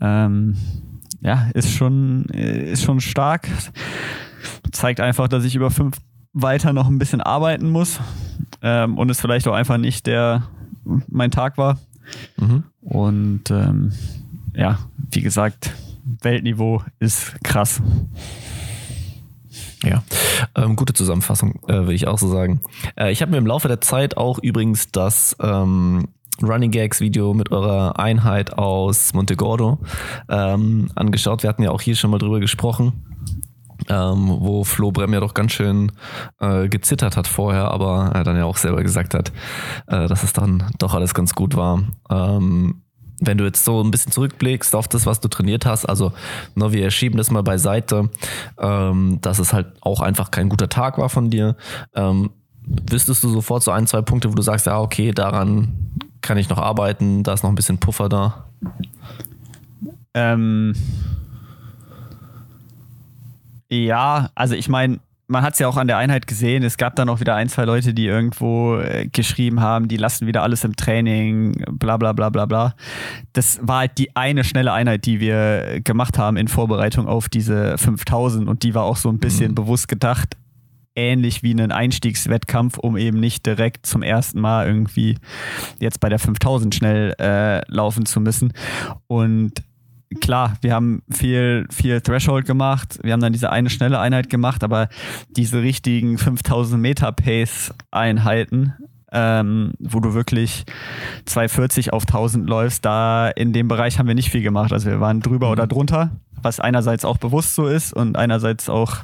Ähm, 0.00 0.56
ja, 1.24 1.48
ist 1.54 1.72
schon, 1.72 2.26
ist 2.26 2.84
schon 2.84 3.00
stark. 3.00 3.48
Zeigt 4.70 5.00
einfach, 5.00 5.26
dass 5.26 5.44
ich 5.44 5.56
über 5.56 5.70
fünf 5.70 5.96
weiter 6.34 6.72
noch 6.72 6.86
ein 6.86 6.98
bisschen 6.98 7.20
arbeiten 7.20 7.70
muss 7.70 7.98
ähm, 8.62 8.98
und 8.98 9.10
es 9.10 9.20
vielleicht 9.20 9.48
auch 9.48 9.54
einfach 9.54 9.78
nicht 9.78 10.06
der 10.06 10.42
mein 11.08 11.30
Tag 11.30 11.56
war. 11.56 11.78
Mhm. 12.36 12.64
Und 12.82 13.50
ähm, 13.50 13.92
ja, 14.54 14.78
wie 15.10 15.22
gesagt, 15.22 15.72
Weltniveau 16.04 16.82
ist 16.98 17.42
krass. 17.42 17.80
Ja, 19.82 20.02
ähm, 20.56 20.76
gute 20.76 20.92
Zusammenfassung, 20.92 21.60
äh, 21.68 21.72
würde 21.72 21.94
ich 21.94 22.06
auch 22.06 22.18
so 22.18 22.28
sagen. 22.28 22.60
Äh, 22.96 23.12
ich 23.12 23.22
habe 23.22 23.30
mir 23.30 23.38
im 23.38 23.46
Laufe 23.46 23.68
der 23.68 23.80
Zeit 23.80 24.16
auch 24.16 24.38
übrigens 24.38 24.90
das 24.90 25.36
ähm, 25.40 26.08
Running 26.42 26.70
Gags 26.70 27.00
Video 27.00 27.34
mit 27.34 27.52
eurer 27.52 27.98
Einheit 27.98 28.58
aus 28.58 29.14
Montegordo 29.14 29.78
ähm, 30.28 30.88
angeschaut. 30.94 31.42
Wir 31.42 31.48
hatten 31.50 31.62
ja 31.62 31.70
auch 31.70 31.80
hier 31.80 31.96
schon 31.96 32.10
mal 32.10 32.18
drüber 32.18 32.40
gesprochen. 32.40 33.04
Ähm, 33.88 34.28
wo 34.38 34.64
Flo 34.64 34.92
Brem 34.92 35.12
ja 35.12 35.20
doch 35.20 35.34
ganz 35.34 35.52
schön 35.52 35.92
äh, 36.40 36.68
gezittert 36.68 37.16
hat 37.16 37.26
vorher, 37.26 37.70
aber 37.70 38.12
er 38.14 38.24
dann 38.24 38.36
ja 38.36 38.44
auch 38.44 38.56
selber 38.56 38.82
gesagt 38.82 39.12
hat, 39.14 39.30
äh, 39.88 40.06
dass 40.06 40.22
es 40.22 40.32
dann 40.32 40.70
doch 40.78 40.94
alles 40.94 41.12
ganz 41.12 41.34
gut 41.34 41.54
war. 41.54 41.82
Ähm, 42.08 42.82
wenn 43.20 43.36
du 43.36 43.44
jetzt 43.44 43.64
so 43.64 43.82
ein 43.82 43.90
bisschen 43.90 44.12
zurückblickst 44.12 44.74
auf 44.74 44.88
das, 44.88 45.06
was 45.06 45.20
du 45.20 45.28
trainiert 45.28 45.66
hast, 45.66 45.84
also 45.86 46.12
ne, 46.54 46.72
wir 46.72 46.90
schieben 46.90 47.18
das 47.18 47.30
mal 47.30 47.42
beiseite, 47.42 48.10
ähm, 48.58 49.18
dass 49.20 49.38
es 49.38 49.52
halt 49.52 49.66
auch 49.80 50.00
einfach 50.00 50.30
kein 50.30 50.48
guter 50.48 50.68
Tag 50.68 50.96
war 50.96 51.08
von 51.08 51.28
dir. 51.28 51.56
Ähm, 51.94 52.30
wüsstest 52.66 53.22
du 53.22 53.28
sofort 53.28 53.62
so 53.62 53.70
ein, 53.70 53.86
zwei 53.86 54.02
Punkte, 54.02 54.30
wo 54.30 54.34
du 54.34 54.42
sagst, 54.42 54.66
ja, 54.66 54.80
okay, 54.80 55.12
daran 55.12 55.94
kann 56.24 56.38
ich 56.38 56.48
noch 56.48 56.58
arbeiten, 56.58 57.22
da 57.22 57.34
ist 57.34 57.42
noch 57.42 57.50
ein 57.50 57.54
bisschen 57.54 57.78
Puffer 57.78 58.08
da? 58.08 58.46
Ähm, 60.14 60.74
ja, 63.68 64.30
also 64.34 64.54
ich 64.54 64.68
meine, 64.68 65.00
man 65.26 65.42
hat 65.42 65.54
es 65.54 65.58
ja 65.58 65.68
auch 65.68 65.76
an 65.76 65.86
der 65.86 65.96
Einheit 65.96 66.26
gesehen, 66.26 66.62
es 66.62 66.76
gab 66.76 66.96
dann 66.96 67.08
auch 67.08 67.20
wieder 67.20 67.34
ein, 67.34 67.48
zwei 67.48 67.64
Leute, 67.64 67.94
die 67.94 68.06
irgendwo 68.06 68.76
äh, 68.76 69.06
geschrieben 69.06 69.60
haben, 69.60 69.88
die 69.88 69.96
lassen 69.96 70.26
wieder 70.26 70.42
alles 70.42 70.64
im 70.64 70.76
Training, 70.76 71.64
bla 71.72 71.96
bla 71.96 72.12
bla 72.12 72.28
bla 72.28 72.46
bla. 72.46 72.74
Das 73.32 73.58
war 73.62 73.78
halt 73.80 73.98
die 73.98 74.14
eine 74.16 74.44
schnelle 74.44 74.72
Einheit, 74.72 75.06
die 75.06 75.20
wir 75.20 75.80
gemacht 75.80 76.18
haben 76.18 76.36
in 76.36 76.48
Vorbereitung 76.48 77.08
auf 77.08 77.28
diese 77.28 77.78
5000 77.78 78.48
und 78.48 78.62
die 78.62 78.74
war 78.74 78.84
auch 78.84 78.96
so 78.96 79.08
ein 79.08 79.18
bisschen 79.18 79.52
mhm. 79.52 79.56
bewusst 79.56 79.88
gedacht, 79.88 80.36
ähnlich 80.96 81.42
wie 81.42 81.50
einen 81.50 81.72
Einstiegswettkampf, 81.72 82.78
um 82.78 82.96
eben 82.96 83.20
nicht 83.20 83.46
direkt 83.46 83.86
zum 83.86 84.02
ersten 84.02 84.40
Mal 84.40 84.66
irgendwie 84.66 85.16
jetzt 85.80 86.00
bei 86.00 86.08
der 86.08 86.18
5000 86.18 86.74
schnell 86.74 87.14
äh, 87.18 87.60
laufen 87.72 88.06
zu 88.06 88.20
müssen. 88.20 88.52
Und 89.06 89.62
klar, 90.20 90.56
wir 90.60 90.72
haben 90.72 91.02
viel, 91.10 91.66
viel 91.70 92.00
Threshold 92.00 92.46
gemacht, 92.46 92.98
wir 93.02 93.12
haben 93.12 93.20
dann 93.20 93.32
diese 93.32 93.50
eine 93.50 93.70
schnelle 93.70 93.98
Einheit 93.98 94.30
gemacht, 94.30 94.62
aber 94.64 94.88
diese 95.30 95.62
richtigen 95.62 96.18
5000 96.18 96.80
Meter 96.80 97.12
Pace 97.12 97.74
Einheiten, 97.90 98.74
ähm, 99.12 99.72
wo 99.78 100.00
du 100.00 100.14
wirklich 100.14 100.64
240 101.24 101.92
auf 101.92 102.02
1000 102.02 102.48
läufst, 102.48 102.84
da 102.84 103.28
in 103.28 103.52
dem 103.52 103.68
Bereich 103.68 103.98
haben 103.98 104.08
wir 104.08 104.14
nicht 104.14 104.30
viel 104.30 104.42
gemacht. 104.42 104.72
Also 104.72 104.90
wir 104.90 105.00
waren 105.00 105.20
drüber 105.20 105.46
mhm. 105.46 105.52
oder 105.52 105.66
drunter, 105.66 106.10
was 106.42 106.60
einerseits 106.60 107.04
auch 107.04 107.18
bewusst 107.18 107.54
so 107.54 107.66
ist 107.66 107.92
und 107.92 108.16
einerseits 108.16 108.68
auch 108.68 108.98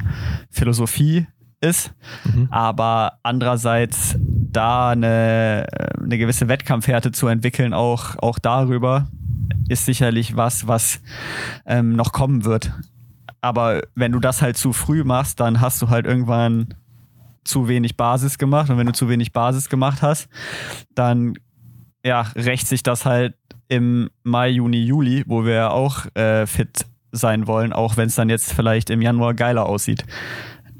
Philosophie 0.50 1.26
ist, 1.60 1.92
mhm. 2.24 2.48
aber 2.50 3.18
andererseits 3.22 4.16
da 4.18 4.90
eine, 4.90 5.66
eine 6.02 6.18
gewisse 6.18 6.48
Wettkampfhärte 6.48 7.12
zu 7.12 7.28
entwickeln, 7.28 7.74
auch, 7.74 8.16
auch 8.18 8.38
darüber, 8.38 9.08
ist 9.68 9.84
sicherlich 9.84 10.36
was, 10.36 10.66
was 10.66 11.00
ähm, 11.66 11.94
noch 11.94 12.12
kommen 12.12 12.44
wird. 12.44 12.72
Aber 13.40 13.82
wenn 13.94 14.12
du 14.12 14.20
das 14.20 14.42
halt 14.42 14.56
zu 14.56 14.72
früh 14.72 15.04
machst, 15.04 15.40
dann 15.40 15.60
hast 15.60 15.80
du 15.80 15.88
halt 15.88 16.06
irgendwann 16.06 16.74
zu 17.44 17.68
wenig 17.68 17.96
Basis 17.96 18.38
gemacht. 18.38 18.70
Und 18.70 18.78
wenn 18.78 18.86
du 18.86 18.92
zu 18.92 19.08
wenig 19.08 19.32
Basis 19.32 19.68
gemacht 19.68 20.02
hast, 20.02 20.28
dann 20.94 21.34
ja, 22.04 22.22
rächt 22.34 22.66
sich 22.66 22.82
das 22.82 23.06
halt 23.06 23.34
im 23.68 24.10
Mai, 24.24 24.48
Juni, 24.50 24.84
Juli, 24.84 25.24
wo 25.26 25.44
wir 25.44 25.70
auch 25.72 26.06
äh, 26.14 26.46
fit 26.46 26.86
sein 27.12 27.46
wollen, 27.46 27.72
auch 27.72 27.96
wenn 27.96 28.08
es 28.08 28.14
dann 28.14 28.28
jetzt 28.28 28.52
vielleicht 28.52 28.90
im 28.90 29.02
Januar 29.02 29.34
geiler 29.34 29.66
aussieht 29.66 30.04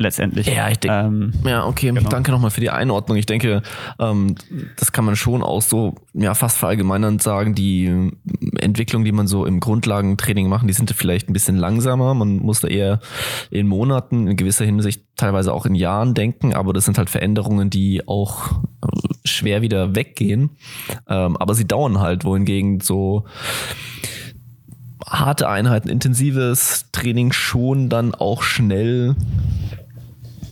letztendlich. 0.00 0.46
Ja, 0.46 0.68
ich 0.68 0.78
denke. 0.78 0.96
Ähm, 0.96 1.32
ja, 1.44 1.66
okay. 1.66 1.92
Genau. 1.92 2.08
Danke 2.08 2.32
nochmal 2.32 2.50
für 2.50 2.60
die 2.60 2.70
Einordnung. 2.70 3.18
Ich 3.18 3.26
denke, 3.26 3.62
ähm, 3.98 4.34
das 4.76 4.92
kann 4.92 5.04
man 5.04 5.14
schon 5.14 5.42
auch 5.42 5.62
so 5.62 5.94
ja 6.14 6.34
fast 6.34 6.56
verallgemeinernd 6.58 7.22
sagen. 7.22 7.54
Die 7.54 8.10
Entwicklung, 8.58 9.04
die 9.04 9.12
man 9.12 9.26
so 9.26 9.44
im 9.44 9.60
Grundlagentraining 9.60 10.48
machen, 10.48 10.66
die 10.66 10.74
sind 10.74 10.90
vielleicht 10.90 11.28
ein 11.28 11.32
bisschen 11.32 11.56
langsamer. 11.56 12.14
Man 12.14 12.38
muss 12.38 12.60
da 12.60 12.68
eher 12.68 13.00
in 13.50 13.66
Monaten, 13.68 14.26
in 14.26 14.36
gewisser 14.36 14.64
Hinsicht 14.64 15.02
teilweise 15.16 15.52
auch 15.52 15.66
in 15.66 15.74
Jahren 15.74 16.14
denken, 16.14 16.54
aber 16.54 16.72
das 16.72 16.86
sind 16.86 16.96
halt 16.96 17.10
Veränderungen, 17.10 17.68
die 17.68 18.08
auch 18.08 18.62
äh, 18.82 18.88
schwer 19.24 19.60
wieder 19.60 19.94
weggehen. 19.94 20.50
Ähm, 21.08 21.36
aber 21.36 21.54
sie 21.54 21.68
dauern 21.68 22.00
halt, 22.00 22.24
wohingegen 22.24 22.80
so 22.80 23.26
harte 25.06 25.48
Einheiten, 25.48 25.88
intensives 25.88 26.86
Training 26.92 27.32
schon 27.32 27.88
dann 27.88 28.14
auch 28.14 28.42
schnell 28.42 29.16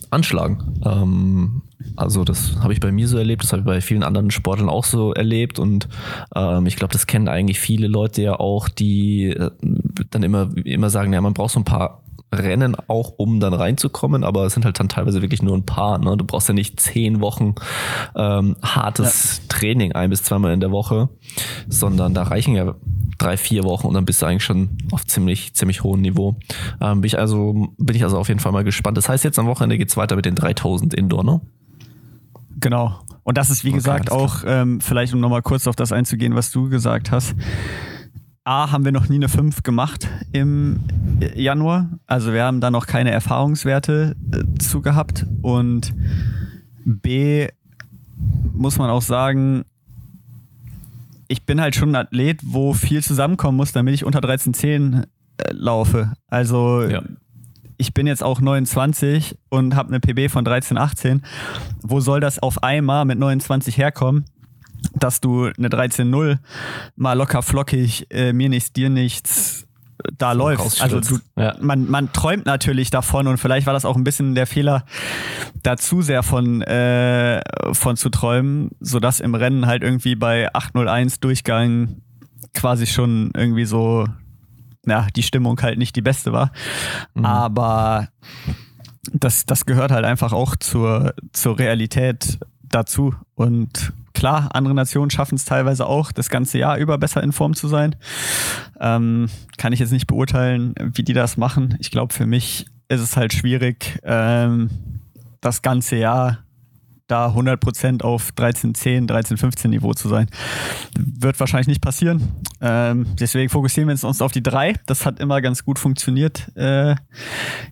anschlagen. 0.09 0.81
Ähm, 0.85 1.61
also 1.95 2.23
das 2.23 2.57
habe 2.61 2.73
ich 2.73 2.79
bei 2.79 2.91
mir 2.91 3.07
so 3.07 3.17
erlebt, 3.17 3.43
das 3.43 3.51
habe 3.51 3.61
ich 3.61 3.65
bei 3.65 3.81
vielen 3.81 4.03
anderen 4.03 4.31
Sportlern 4.31 4.69
auch 4.69 4.83
so 4.83 5.13
erlebt 5.13 5.59
und 5.59 5.87
ähm, 6.35 6.65
ich 6.65 6.75
glaube, 6.75 6.93
das 6.93 7.07
kennen 7.07 7.27
eigentlich 7.27 7.59
viele 7.59 7.87
Leute 7.87 8.21
ja 8.21 8.39
auch, 8.39 8.69
die 8.69 9.27
äh, 9.27 9.51
dann 10.09 10.23
immer, 10.23 10.49
immer 10.65 10.89
sagen, 10.89 11.13
ja, 11.13 11.21
man 11.21 11.33
braucht 11.33 11.51
so 11.51 11.59
ein 11.59 11.65
paar 11.65 12.03
Rennen 12.33 12.75
auch, 12.87 13.13
um 13.17 13.39
dann 13.39 13.53
reinzukommen, 13.53 14.23
aber 14.23 14.45
es 14.45 14.53
sind 14.53 14.65
halt 14.65 14.79
dann 14.79 14.89
teilweise 14.89 15.21
wirklich 15.21 15.41
nur 15.41 15.55
ein 15.55 15.65
paar. 15.65 15.97
Ne? 15.97 16.15
Du 16.15 16.25
brauchst 16.25 16.47
ja 16.47 16.53
nicht 16.53 16.79
zehn 16.79 17.21
Wochen 17.21 17.55
ähm, 18.15 18.55
hartes 18.61 19.37
ja. 19.37 19.43
Training 19.49 19.93
ein 19.93 20.09
bis 20.09 20.23
zweimal 20.23 20.53
in 20.53 20.59
der 20.59 20.71
Woche, 20.71 21.09
sondern 21.67 22.13
da 22.13 22.23
reichen 22.23 22.55
ja 22.55 22.75
drei, 23.17 23.35
vier 23.35 23.63
Wochen 23.63 23.87
und 23.87 23.93
dann 23.95 24.05
bist 24.05 24.21
du 24.21 24.27
eigentlich 24.27 24.43
schon 24.43 24.77
auf 24.91 25.05
ziemlich, 25.05 25.53
ziemlich 25.53 25.83
hohem 25.83 26.01
Niveau. 26.01 26.35
Ähm, 26.81 27.01
bin 27.01 27.07
ich 27.07 27.17
also, 27.17 27.69
bin 27.77 27.95
ich 27.95 28.03
also 28.03 28.17
auf 28.17 28.27
jeden 28.27 28.39
Fall 28.39 28.51
mal 28.51 28.63
gespannt. 28.63 28.97
Das 28.97 29.09
heißt, 29.09 29.23
jetzt 29.23 29.39
am 29.39 29.47
Wochenende 29.47 29.77
geht's 29.77 29.97
weiter 29.97 30.15
mit 30.15 30.25
den 30.25 30.35
3000 30.35 30.93
Indoor, 30.93 31.23
ne? 31.23 31.41
Genau. 32.59 32.99
Und 33.23 33.37
das 33.37 33.49
ist, 33.49 33.63
wie 33.63 33.69
okay, 33.69 33.77
gesagt, 33.77 34.11
auch, 34.11 34.43
ähm, 34.45 34.81
vielleicht 34.81 35.13
um 35.13 35.19
nochmal 35.19 35.41
kurz 35.41 35.67
auf 35.67 35.75
das 35.75 35.91
einzugehen, 35.91 36.35
was 36.35 36.51
du 36.51 36.69
gesagt 36.69 37.11
hast. 37.11 37.35
A, 38.49 38.71
haben 38.71 38.83
wir 38.83 38.91
noch 38.91 39.07
nie 39.09 39.17
eine 39.17 39.29
5 39.29 39.61
gemacht 39.61 40.07
im 40.31 40.79
Januar. 41.35 41.87
Also 42.07 42.33
wir 42.33 42.43
haben 42.43 42.61
da 42.61 42.71
noch 42.71 42.87
keine 42.87 43.11
Erfahrungswerte 43.11 44.15
äh, 44.31 44.57
zu 44.57 44.81
gehabt. 44.81 45.27
Und 45.43 45.93
B, 46.83 47.47
muss 48.55 48.79
man 48.79 48.89
auch 48.89 49.03
sagen, 49.03 49.65
ich 51.27 51.45
bin 51.45 51.61
halt 51.61 51.75
schon 51.75 51.89
ein 51.91 52.07
Athlet, 52.07 52.39
wo 52.43 52.73
viel 52.73 53.03
zusammenkommen 53.03 53.55
muss, 53.55 53.71
damit 53.71 53.93
ich 53.93 54.03
unter 54.03 54.19
13,10 54.19 55.03
äh, 55.03 55.05
laufe. 55.51 56.13
Also 56.27 56.81
ja. 56.81 57.03
ich 57.77 57.93
bin 57.93 58.07
jetzt 58.07 58.23
auch 58.23 58.41
29 58.41 59.37
und 59.49 59.75
habe 59.75 59.89
eine 59.89 59.99
PB 59.99 60.31
von 60.31 60.43
13,18. 60.43 61.21
Wo 61.83 61.99
soll 61.99 62.19
das 62.19 62.39
auf 62.39 62.63
einmal 62.63 63.05
mit 63.05 63.19
29 63.19 63.77
herkommen? 63.77 64.25
Dass 64.93 65.21
du 65.21 65.45
eine 65.45 65.69
13-0 65.69 66.37
mal 66.95 67.13
locker 67.13 67.41
flockig, 67.41 68.07
äh, 68.09 68.33
mir 68.33 68.49
nichts, 68.49 68.73
dir 68.73 68.89
nichts, 68.89 69.67
da 70.17 70.31
so 70.31 70.37
läufst. 70.37 70.81
Also 70.81 70.99
du, 70.99 71.19
ja. 71.35 71.55
man, 71.59 71.89
man 71.89 72.11
träumt 72.13 72.45
natürlich 72.45 72.89
davon 72.89 73.27
und 73.27 73.37
vielleicht 73.37 73.67
war 73.67 73.73
das 73.73 73.85
auch 73.85 73.95
ein 73.95 74.03
bisschen 74.03 74.35
der 74.35 74.47
Fehler, 74.47 74.85
da 75.61 75.77
zu 75.77 76.01
sehr 76.01 76.23
von, 76.23 76.61
äh, 76.61 77.41
von 77.73 77.97
zu 77.97 78.09
träumen, 78.09 78.71
sodass 78.79 79.19
im 79.19 79.35
Rennen 79.35 79.65
halt 79.65 79.83
irgendwie 79.83 80.15
bei 80.15 80.53
801 80.53 81.19
Durchgang 81.19 82.01
quasi 82.53 82.87
schon 82.87 83.31
irgendwie 83.35 83.65
so, 83.65 84.07
ja, 84.85 85.07
die 85.15 85.23
Stimmung 85.23 85.61
halt 85.61 85.77
nicht 85.77 85.95
die 85.95 86.01
beste 86.01 86.31
war. 86.31 86.51
Mhm. 87.13 87.25
Aber 87.25 88.07
das, 89.13 89.45
das 89.45 89.65
gehört 89.65 89.91
halt 89.91 90.05
einfach 90.05 90.33
auch 90.33 90.55
zur, 90.55 91.13
zur 91.33 91.59
Realität 91.59 92.39
dazu. 92.63 93.13
Und 93.35 93.93
klar, 94.19 94.49
andere 94.53 94.75
Nationen 94.75 95.09
schaffen 95.09 95.35
es 95.35 95.45
teilweise 95.45 95.85
auch, 95.85 96.11
das 96.11 96.29
ganze 96.29 96.57
Jahr 96.57 96.77
über 96.77 96.97
besser 96.97 97.23
in 97.23 97.31
Form 97.31 97.55
zu 97.55 97.69
sein. 97.69 97.95
Ähm, 98.79 99.29
kann 99.57 99.71
ich 99.71 99.79
jetzt 99.79 99.93
nicht 99.93 100.07
beurteilen, 100.07 100.75
wie 100.93 101.03
die 101.03 101.13
das 101.13 101.37
machen. 101.37 101.77
Ich 101.79 101.89
glaube, 101.89 102.13
für 102.13 102.25
mich 102.25 102.65
ist 102.89 102.99
es 102.99 103.15
halt 103.15 103.33
schwierig, 103.33 103.99
ähm, 104.03 104.69
das 105.39 105.61
ganze 105.61 105.95
Jahr 105.95 106.39
da 107.09 107.27
100% 107.27 108.03
auf 108.03 108.31
13.10, 108.37 109.07
13.15 109.09 109.67
Niveau 109.69 109.93
zu 109.93 110.07
sein. 110.07 110.27
Wird 110.97 111.39
wahrscheinlich 111.39 111.67
nicht 111.67 111.81
passieren. 111.81 112.29
Ähm, 112.61 113.07
deswegen 113.19 113.49
fokussieren 113.49 113.89
wir 113.89 114.07
uns 114.07 114.21
auf 114.21 114.31
die 114.31 114.43
drei. 114.43 114.75
Das 114.85 115.05
hat 115.05 115.19
immer 115.19 115.41
ganz 115.41 115.65
gut 115.65 115.79
funktioniert 115.79 116.55
äh, 116.55 116.95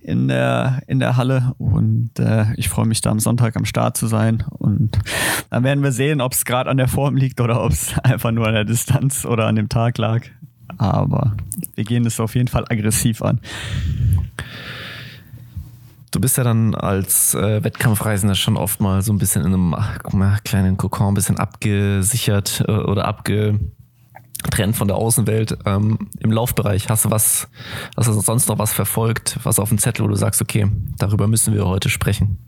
in, 0.01 0.27
der, 0.27 0.81
in 0.87 0.99
der 0.99 1.17
Halle 1.17 1.53
und 1.57 2.11
äh, 2.19 2.53
ich 2.55 2.69
freue 2.69 2.87
mich 2.87 3.01
da 3.01 3.11
am 3.11 3.19
Sonntag 3.19 3.55
am 3.55 3.65
Start 3.65 3.97
zu 3.97 4.07
sein 4.07 4.43
und 4.49 4.97
dann 5.49 5.63
werden 5.63 5.83
wir 5.83 5.91
sehen, 5.91 6.21
ob 6.21 6.33
es 6.33 6.45
gerade 6.45 6.69
an 6.69 6.77
der 6.77 6.87
Form 6.87 7.15
liegt 7.15 7.39
oder 7.39 7.63
ob 7.63 7.71
es 7.71 7.97
einfach 8.03 8.31
nur 8.31 8.47
an 8.47 8.53
der 8.53 8.65
Distanz 8.65 9.25
oder 9.25 9.45
an 9.47 9.55
dem 9.55 9.69
Tag 9.69 9.97
lag. 9.97 10.21
Aber 10.77 11.35
wir 11.75 11.83
gehen 11.83 12.05
es 12.05 12.19
auf 12.19 12.35
jeden 12.35 12.47
Fall 12.47 12.65
aggressiv 12.69 13.21
an. 13.21 13.39
Du 16.17 16.21
bist 16.21 16.35
ja 16.35 16.43
dann 16.43 16.73
als 16.73 17.35
äh, 17.35 17.63
Wettkampfreisender 17.63 18.33
schon 18.33 18.57
oft 18.57 18.81
mal 18.81 19.03
so 19.03 19.13
ein 19.13 19.19
bisschen 19.19 19.43
in 19.43 19.53
einem 19.53 19.75
ach, 19.75 19.99
mal, 20.13 20.39
kleinen 20.43 20.75
Kokon 20.75 21.09
ein 21.09 21.13
bisschen 21.13 21.37
abgesichert 21.37 22.65
äh, 22.67 22.71
oder 22.71 23.05
abgetrennt 23.05 23.61
von 24.73 24.87
der 24.87 24.97
Außenwelt. 24.97 25.59
Ähm, 25.65 26.09
Im 26.19 26.31
Laufbereich 26.31 26.89
hast 26.89 27.05
du 27.05 27.11
was, 27.11 27.47
hast 27.95 28.07
du 28.07 28.13
sonst 28.13 28.47
noch 28.47 28.57
was 28.57 28.73
verfolgt, 28.73 29.37
was 29.43 29.59
auf 29.59 29.69
dem 29.69 29.77
Zettel, 29.77 30.05
wo 30.05 30.07
du 30.07 30.15
sagst, 30.15 30.41
okay, 30.41 30.65
darüber 30.97 31.27
müssen 31.27 31.53
wir 31.53 31.67
heute 31.67 31.87
sprechen. 31.87 32.39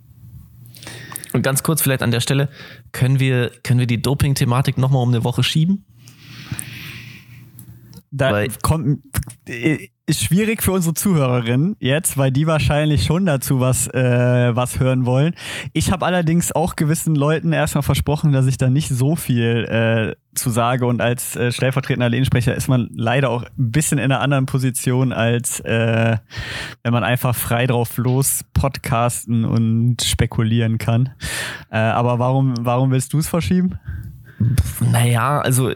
Und 1.34 1.44
ganz 1.44 1.62
kurz 1.62 1.84
vielleicht 1.84 2.02
an 2.02 2.10
der 2.10 2.22
Stelle, 2.22 2.50
können 2.92 3.20
wir, 3.20 3.52
können 3.64 3.80
wir 3.80 3.86
die 3.86 4.02
Doping-Thematik 4.02 4.80
nochmal 4.80 5.04
um 5.04 5.10
eine 5.10 5.24
Woche 5.24 5.44
schieben? 5.44 5.86
Da 8.10 8.46
kommt, 8.64 9.04
ist 10.10 10.24
schwierig 10.24 10.64
für 10.64 10.72
unsere 10.72 10.96
Zuhörerinnen 10.96 11.76
jetzt, 11.80 12.18
weil 12.18 12.32
die 12.32 12.48
wahrscheinlich 12.48 13.06
schon 13.06 13.28
dazu 13.28 13.60
was, 13.60 13.88
äh, 13.88 14.56
was 14.56 14.80
hören 14.80 15.06
wollen. 15.06 15.36
Ich 15.74 15.92
habe 15.92 16.04
allerdings 16.04 16.52
auch 16.52 16.76
gewissen 16.76 17.16
Leuten 17.16 17.54
erstmal 17.54 17.84
versprochen, 17.84 18.32
dass 18.32 18.48
ich 18.48 18.58
da 18.58 18.72
nicht 18.72 18.90
so 18.90 19.16
viel 19.16 19.66
äh, 19.66 20.16
zu 20.34 20.50
sage. 20.50 20.88
Und 20.88 21.00
als 21.00 21.36
äh, 21.36 21.52
stellvertretender 21.52 22.10
Lehnsprecher 22.10 22.56
ist 22.56 22.68
man 22.68 22.90
leider 22.92 23.30
auch 23.30 23.44
ein 23.44 23.72
bisschen 23.72 24.00
in 24.00 24.06
einer 24.06 24.20
anderen 24.20 24.48
Position, 24.48 25.14
als 25.14 25.60
äh, 25.60 26.18
wenn 26.82 26.92
man 26.92 27.04
einfach 27.04 27.36
frei 27.36 27.68
drauf 27.68 27.96
los 27.98 28.44
podcasten 28.54 29.46
und 29.46 30.02
spekulieren 30.02 30.80
kann. 30.80 31.12
Äh, 31.70 31.78
aber 31.78 32.18
warum, 32.18 32.56
warum 32.62 32.90
willst 32.90 33.14
du 33.14 33.20
es 33.20 33.28
verschieben? 33.28 33.78
Naja, 34.80 35.40
also 35.42 35.72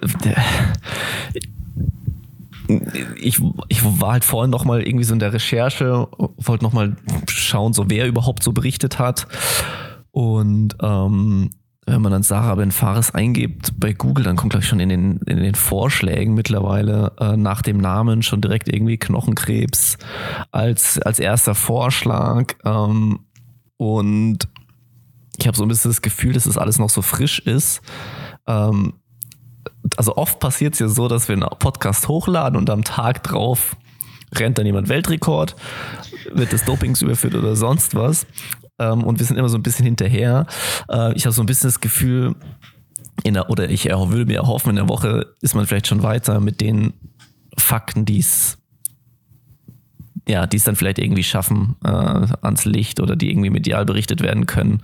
ich, 3.20 3.42
ich 3.68 3.84
war 3.84 4.14
halt 4.14 4.24
vorhin 4.24 4.52
noch 4.52 4.66
mal 4.66 4.82
irgendwie 4.82 5.04
so 5.04 5.14
in 5.14 5.20
der 5.20 5.34
Recherche, 5.34 6.08
wollte 6.38 6.64
noch 6.64 6.74
mal 6.74 6.96
schauen, 7.28 7.74
so 7.74 7.90
wer 7.90 8.08
überhaupt 8.08 8.44
so 8.44 8.52
berichtet 8.52 9.00
hat. 9.00 9.28
Und 10.12 10.76
ähm, 10.82 11.50
wenn 11.86 12.02
man 12.02 12.12
dann 12.12 12.24
Sarah 12.24 12.56
Ben 12.56 12.72
Fares 12.72 13.14
eingibt 13.14 13.74
bei 13.78 13.94
Google, 13.94 14.24
dann 14.24 14.36
kommt 14.36 14.52
glaube 14.52 14.64
ich 14.64 14.70
schon 14.70 14.80
in 14.80 14.90
den, 14.90 15.18
in 15.26 15.38
den 15.38 15.56
Vorschlägen 15.56 16.34
mittlerweile 16.34 17.12
äh, 17.20 17.36
nach 17.36 17.62
dem 17.62 17.78
Namen 17.78 18.24
schon 18.24 18.42
direkt 18.42 18.70
irgendwie 18.70 18.98
Knochenkrebs 18.98 19.98
als, 20.52 21.00
als 21.00 21.20
erster 21.20 21.56
Vorschlag. 21.56 22.54
Ähm, 22.64 23.20
und 23.78 24.48
ich 25.38 25.48
habe 25.48 25.58
so 25.58 25.64
ein 25.64 25.68
bisschen 25.68 25.92
das 25.92 26.02
Gefühl, 26.02 26.34
dass 26.34 26.44
das 26.46 26.58
alles 26.58 26.80
noch 26.80 26.90
so 26.90 27.02
frisch 27.02 27.40
ist. 27.40 27.82
Ähm, 28.48 28.94
also 29.98 30.16
oft 30.16 30.40
passiert 30.40 30.74
es 30.74 30.80
ja 30.80 30.88
so, 30.88 31.08
dass 31.08 31.28
wir 31.28 31.36
einen 31.36 31.48
Podcast 31.60 32.08
hochladen 32.08 32.58
und 32.58 32.70
am 32.70 32.84
Tag 32.84 33.24
drauf 33.24 33.76
rennt 34.34 34.58
dann 34.58 34.66
jemand 34.66 34.90
Weltrekord, 34.90 35.56
wird 36.34 36.52
des 36.52 36.66
Dopings 36.66 37.02
überführt 37.02 37.36
oder 37.36 37.56
sonst 37.56 37.96
was. 37.96 38.26
Ähm, 38.80 39.04
und 39.04 39.20
wir 39.20 39.26
sind 39.26 39.38
immer 39.38 39.50
so 39.50 39.58
ein 39.58 39.64
bisschen 39.64 39.86
hinterher. 39.86 40.48
Äh, 40.90 41.14
ich 41.14 41.26
habe 41.26 41.34
so 41.34 41.44
ein 41.44 41.46
bisschen 41.46 41.68
das 41.68 41.82
Gefühl, 41.82 42.36
der, 43.36 43.50
oder 43.50 43.70
ich 43.70 43.86
würde 43.86 44.26
mir 44.26 44.38
erhoffen, 44.38 44.72
in 44.72 44.76
der 44.78 44.90
Woche 44.90 45.36
ist 45.42 45.54
man 45.54 45.68
vielleicht 45.68 45.88
schon 45.88 46.04
weiter 46.04 46.40
mit 46.40 46.62
den 46.62 46.94
Fakten, 47.58 48.06
die 48.06 48.20
es 48.20 48.58
ja, 50.28 50.48
es 50.52 50.64
dann 50.64 50.78
vielleicht 50.78 51.00
irgendwie 51.00 51.24
schaffen 51.24 51.76
äh, 51.84 51.90
ans 51.90 52.64
Licht 52.64 53.02
oder 53.02 53.18
die 53.18 53.30
irgendwie 53.30 53.50
medial 53.50 53.86
berichtet 53.86 54.22
werden 54.22 54.46
können. 54.46 54.82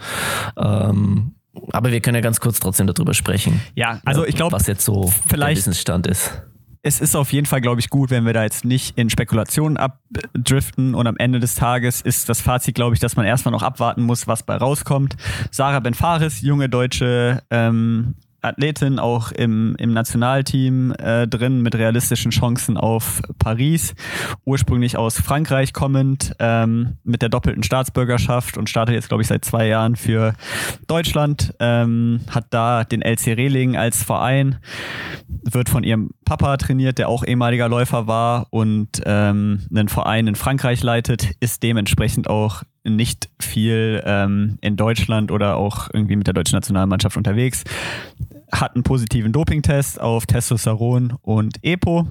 Ähm, 0.57 1.35
aber 1.71 1.91
wir 1.91 2.01
können 2.01 2.15
ja 2.15 2.21
ganz 2.21 2.39
kurz 2.39 2.59
trotzdem 2.59 2.87
darüber 2.87 3.13
sprechen. 3.13 3.61
Ja, 3.75 3.99
also 4.05 4.25
ich 4.25 4.35
glaube, 4.35 4.53
was 4.53 4.67
jetzt 4.67 4.85
so 4.85 5.11
vielleicht, 5.27 5.57
der 5.57 5.57
Wissensstand 5.57 6.07
ist. 6.07 6.41
Es 6.81 7.01
ist 7.01 7.15
auf 7.15 7.33
jeden 7.33 7.45
Fall, 7.45 7.59
glaube 7.59 7.81
ich, 7.81 7.89
gut, 7.89 8.09
wenn 8.09 8.25
wir 8.25 8.31
da 8.31 8.43
jetzt 8.43 8.63
nicht 8.63 8.97
in 8.97 9.09
Spekulationen 9.09 9.75
abdriften 9.75 10.95
und 10.95 11.07
am 11.07 11.17
Ende 11.17 11.39
des 11.39 11.55
Tages 11.55 12.01
ist 12.01 12.29
das 12.29 12.39
Fazit, 12.39 12.75
glaube 12.75 12.95
ich, 12.95 13.01
dass 13.01 13.17
man 13.17 13.25
erstmal 13.25 13.51
noch 13.51 13.63
abwarten 13.63 14.03
muss, 14.03 14.27
was 14.27 14.43
bei 14.43 14.55
rauskommt. 14.55 15.17
Sarah 15.51 15.81
Benfaris, 15.81 16.41
junge 16.41 16.69
deutsche 16.69 17.43
ähm, 17.49 18.15
Athletin 18.41 18.99
auch 18.99 19.31
im, 19.31 19.75
im 19.77 19.93
Nationalteam 19.93 20.93
äh, 20.97 21.27
drin 21.27 21.61
mit 21.61 21.75
realistischen 21.75 22.31
Chancen 22.31 22.77
auf 22.77 23.21
Paris. 23.37 23.93
Ursprünglich 24.45 24.97
aus 24.97 25.19
Frankreich 25.19 25.73
kommend, 25.73 26.33
ähm, 26.39 26.97
mit 27.03 27.21
der 27.21 27.29
doppelten 27.29 27.63
Staatsbürgerschaft 27.63 28.57
und 28.57 28.69
startet 28.69 28.95
jetzt, 28.95 29.09
glaube 29.09 29.21
ich, 29.21 29.27
seit 29.27 29.45
zwei 29.45 29.67
Jahren 29.67 29.95
für 29.95 30.33
Deutschland. 30.87 31.53
Ähm, 31.59 32.21
hat 32.29 32.47
da 32.51 32.83
den 32.83 33.01
LC 33.01 33.37
Reling 33.37 33.75
als 33.75 34.03
Verein, 34.03 34.57
wird 35.27 35.69
von 35.69 35.83
ihrem 35.83 36.11
Papa 36.29 36.57
trainiert, 36.57 36.99
der 36.99 37.09
auch 37.09 37.25
ehemaliger 37.25 37.67
Läufer 37.67 38.05
war 38.05 38.45
und 38.51 39.01
ähm, 39.03 39.61
einen 39.73 39.89
Verein 39.89 40.27
in 40.27 40.35
Frankreich 40.35 40.83
leitet, 40.83 41.31
ist 41.39 41.63
dementsprechend 41.63 42.29
auch 42.29 42.61
nicht 42.83 43.29
viel 43.41 44.03
ähm, 44.05 44.59
in 44.61 44.75
Deutschland 44.75 45.31
oder 45.31 45.57
auch 45.57 45.89
irgendwie 45.91 46.15
mit 46.15 46.27
der 46.27 46.35
deutschen 46.35 46.55
Nationalmannschaft 46.55 47.17
unterwegs. 47.17 47.63
Hat 48.51 48.75
einen 48.75 48.83
positiven 48.83 49.31
Dopingtest 49.31 49.99
auf 49.99 50.27
Testosteron 50.27 51.17
und 51.23 51.63
EPO. 51.63 52.05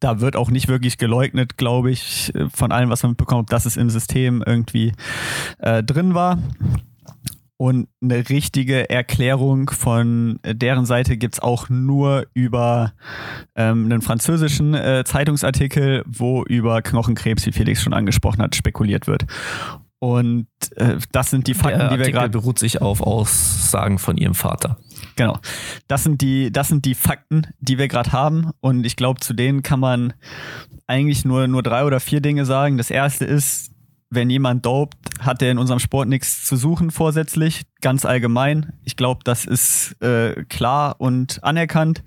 Da 0.00 0.18
wird 0.18 0.34
auch 0.34 0.50
nicht 0.50 0.66
wirklich 0.66 0.98
geleugnet, 0.98 1.56
glaube 1.56 1.92
ich, 1.92 2.32
von 2.52 2.72
allem, 2.72 2.90
was 2.90 3.04
man 3.04 3.12
mitbekommt, 3.12 3.52
dass 3.52 3.64
es 3.64 3.76
im 3.76 3.90
System 3.90 4.42
irgendwie 4.44 4.92
äh, 5.60 5.84
drin 5.84 6.14
war. 6.14 6.38
Und 7.60 7.88
eine 8.00 8.28
richtige 8.28 8.88
Erklärung 8.88 9.68
von 9.68 10.38
deren 10.44 10.86
Seite 10.86 11.16
gibt 11.16 11.34
es 11.34 11.40
auch 11.40 11.68
nur 11.68 12.26
über 12.32 12.92
ähm, 13.56 13.86
einen 13.86 14.00
französischen 14.00 14.74
äh, 14.74 15.02
Zeitungsartikel, 15.04 16.04
wo 16.06 16.44
über 16.44 16.82
Knochenkrebs, 16.82 17.44
wie 17.46 17.52
Felix 17.52 17.82
schon 17.82 17.94
angesprochen 17.94 18.40
hat, 18.42 18.54
spekuliert 18.54 19.08
wird. 19.08 19.26
Und 19.98 20.46
äh, 20.76 20.98
das 21.10 21.30
sind 21.30 21.48
die 21.48 21.54
Fakten, 21.54 21.80
Der 21.80 21.90
die 21.90 21.98
wir 21.98 22.12
gerade. 22.12 22.28
beruht 22.28 22.60
sich 22.60 22.80
auf 22.80 23.00
Aussagen 23.00 23.98
von 23.98 24.16
ihrem 24.16 24.34
Vater. 24.34 24.78
Genau. 25.16 25.40
Das 25.88 26.04
sind 26.04 26.22
die, 26.22 26.52
das 26.52 26.68
sind 26.68 26.84
die 26.84 26.94
Fakten, 26.94 27.48
die 27.58 27.76
wir 27.78 27.88
gerade 27.88 28.12
haben. 28.12 28.52
Und 28.60 28.86
ich 28.86 28.94
glaube, 28.94 29.18
zu 29.18 29.34
denen 29.34 29.64
kann 29.64 29.80
man 29.80 30.12
eigentlich 30.86 31.24
nur, 31.24 31.48
nur 31.48 31.64
drei 31.64 31.84
oder 31.84 31.98
vier 31.98 32.20
Dinge 32.20 32.44
sagen. 32.44 32.78
Das 32.78 32.90
erste 32.90 33.24
ist, 33.24 33.72
wenn 34.10 34.30
jemand 34.30 34.64
dopt, 34.64 34.96
hat 35.20 35.42
er 35.42 35.50
in 35.50 35.58
unserem 35.58 35.80
Sport 35.80 36.08
nichts 36.08 36.44
zu 36.44 36.56
suchen 36.56 36.90
vorsätzlich, 36.90 37.62
ganz 37.80 38.04
allgemein. 38.04 38.72
Ich 38.84 38.96
glaube, 38.96 39.20
das 39.24 39.44
ist 39.44 40.00
äh, 40.02 40.44
klar 40.44 40.96
und 40.98 41.42
anerkannt. 41.44 42.02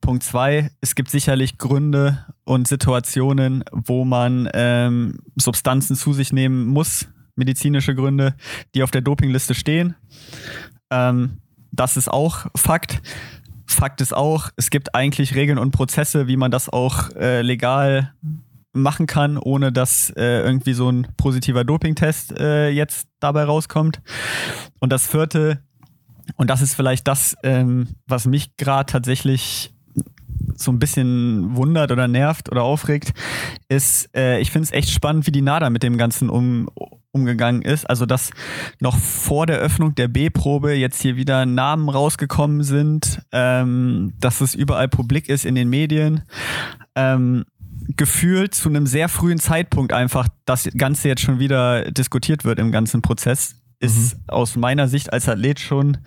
Punkt 0.00 0.22
zwei, 0.22 0.70
es 0.80 0.94
gibt 0.94 1.10
sicherlich 1.10 1.58
Gründe 1.58 2.24
und 2.44 2.68
Situationen, 2.68 3.64
wo 3.72 4.04
man 4.04 4.48
ähm, 4.54 5.18
Substanzen 5.36 5.96
zu 5.96 6.12
sich 6.12 6.32
nehmen 6.32 6.66
muss, 6.66 7.08
medizinische 7.36 7.94
Gründe, 7.94 8.34
die 8.74 8.82
auf 8.82 8.90
der 8.90 9.02
Dopingliste 9.02 9.54
stehen. 9.54 9.94
Ähm, 10.90 11.38
das 11.70 11.96
ist 11.96 12.08
auch 12.08 12.46
Fakt. 12.54 13.02
Fakt 13.66 14.00
ist 14.00 14.14
auch, 14.14 14.50
es 14.56 14.70
gibt 14.70 14.94
eigentlich 14.94 15.34
Regeln 15.34 15.58
und 15.58 15.70
Prozesse, 15.70 16.28
wie 16.28 16.36
man 16.36 16.50
das 16.50 16.68
auch 16.68 17.10
äh, 17.16 17.42
legal 17.42 18.12
machen 18.72 19.06
kann, 19.06 19.36
ohne 19.36 19.72
dass 19.72 20.10
äh, 20.10 20.40
irgendwie 20.40 20.72
so 20.72 20.90
ein 20.90 21.06
positiver 21.16 21.64
Dopingtest 21.64 22.38
äh, 22.38 22.70
jetzt 22.70 23.08
dabei 23.20 23.44
rauskommt. 23.44 24.00
Und 24.80 24.90
das 24.92 25.06
vierte, 25.06 25.62
und 26.36 26.48
das 26.48 26.62
ist 26.62 26.74
vielleicht 26.74 27.06
das, 27.06 27.36
ähm, 27.42 27.88
was 28.06 28.26
mich 28.26 28.56
gerade 28.56 28.90
tatsächlich 28.90 29.74
so 30.56 30.70
ein 30.70 30.78
bisschen 30.78 31.56
wundert 31.56 31.92
oder 31.92 32.08
nervt 32.08 32.50
oder 32.50 32.62
aufregt, 32.62 33.12
ist, 33.68 34.14
äh, 34.16 34.40
ich 34.40 34.50
finde 34.50 34.64
es 34.64 34.72
echt 34.72 34.90
spannend, 34.90 35.26
wie 35.26 35.32
die 35.32 35.42
NADA 35.42 35.70
mit 35.70 35.82
dem 35.82 35.98
Ganzen 35.98 36.30
um, 36.30 36.68
umgegangen 37.12 37.62
ist. 37.62 37.88
Also, 37.88 38.06
dass 38.06 38.30
noch 38.80 38.96
vor 38.96 39.46
der 39.46 39.58
Öffnung 39.58 39.94
der 39.94 40.08
B-Probe 40.08 40.74
jetzt 40.74 41.00
hier 41.00 41.16
wieder 41.16 41.46
Namen 41.46 41.88
rausgekommen 41.88 42.62
sind, 42.62 43.22
ähm, 43.32 44.14
dass 44.18 44.40
es 44.40 44.54
überall 44.54 44.88
publik 44.88 45.28
ist 45.28 45.44
in 45.44 45.54
den 45.54 45.68
Medien. 45.68 46.22
Ähm, 46.94 47.44
gefühlt 47.96 48.54
zu 48.54 48.68
einem 48.68 48.86
sehr 48.86 49.08
frühen 49.08 49.38
Zeitpunkt 49.38 49.92
einfach 49.92 50.28
das 50.44 50.68
Ganze 50.76 51.08
jetzt 51.08 51.22
schon 51.22 51.38
wieder 51.38 51.90
diskutiert 51.90 52.44
wird 52.44 52.58
im 52.58 52.72
ganzen 52.72 53.02
Prozess, 53.02 53.56
ist 53.80 54.16
mhm. 54.16 54.22
aus 54.28 54.56
meiner 54.56 54.88
Sicht 54.88 55.12
als 55.12 55.28
Athlet 55.28 55.60
schon 55.60 55.98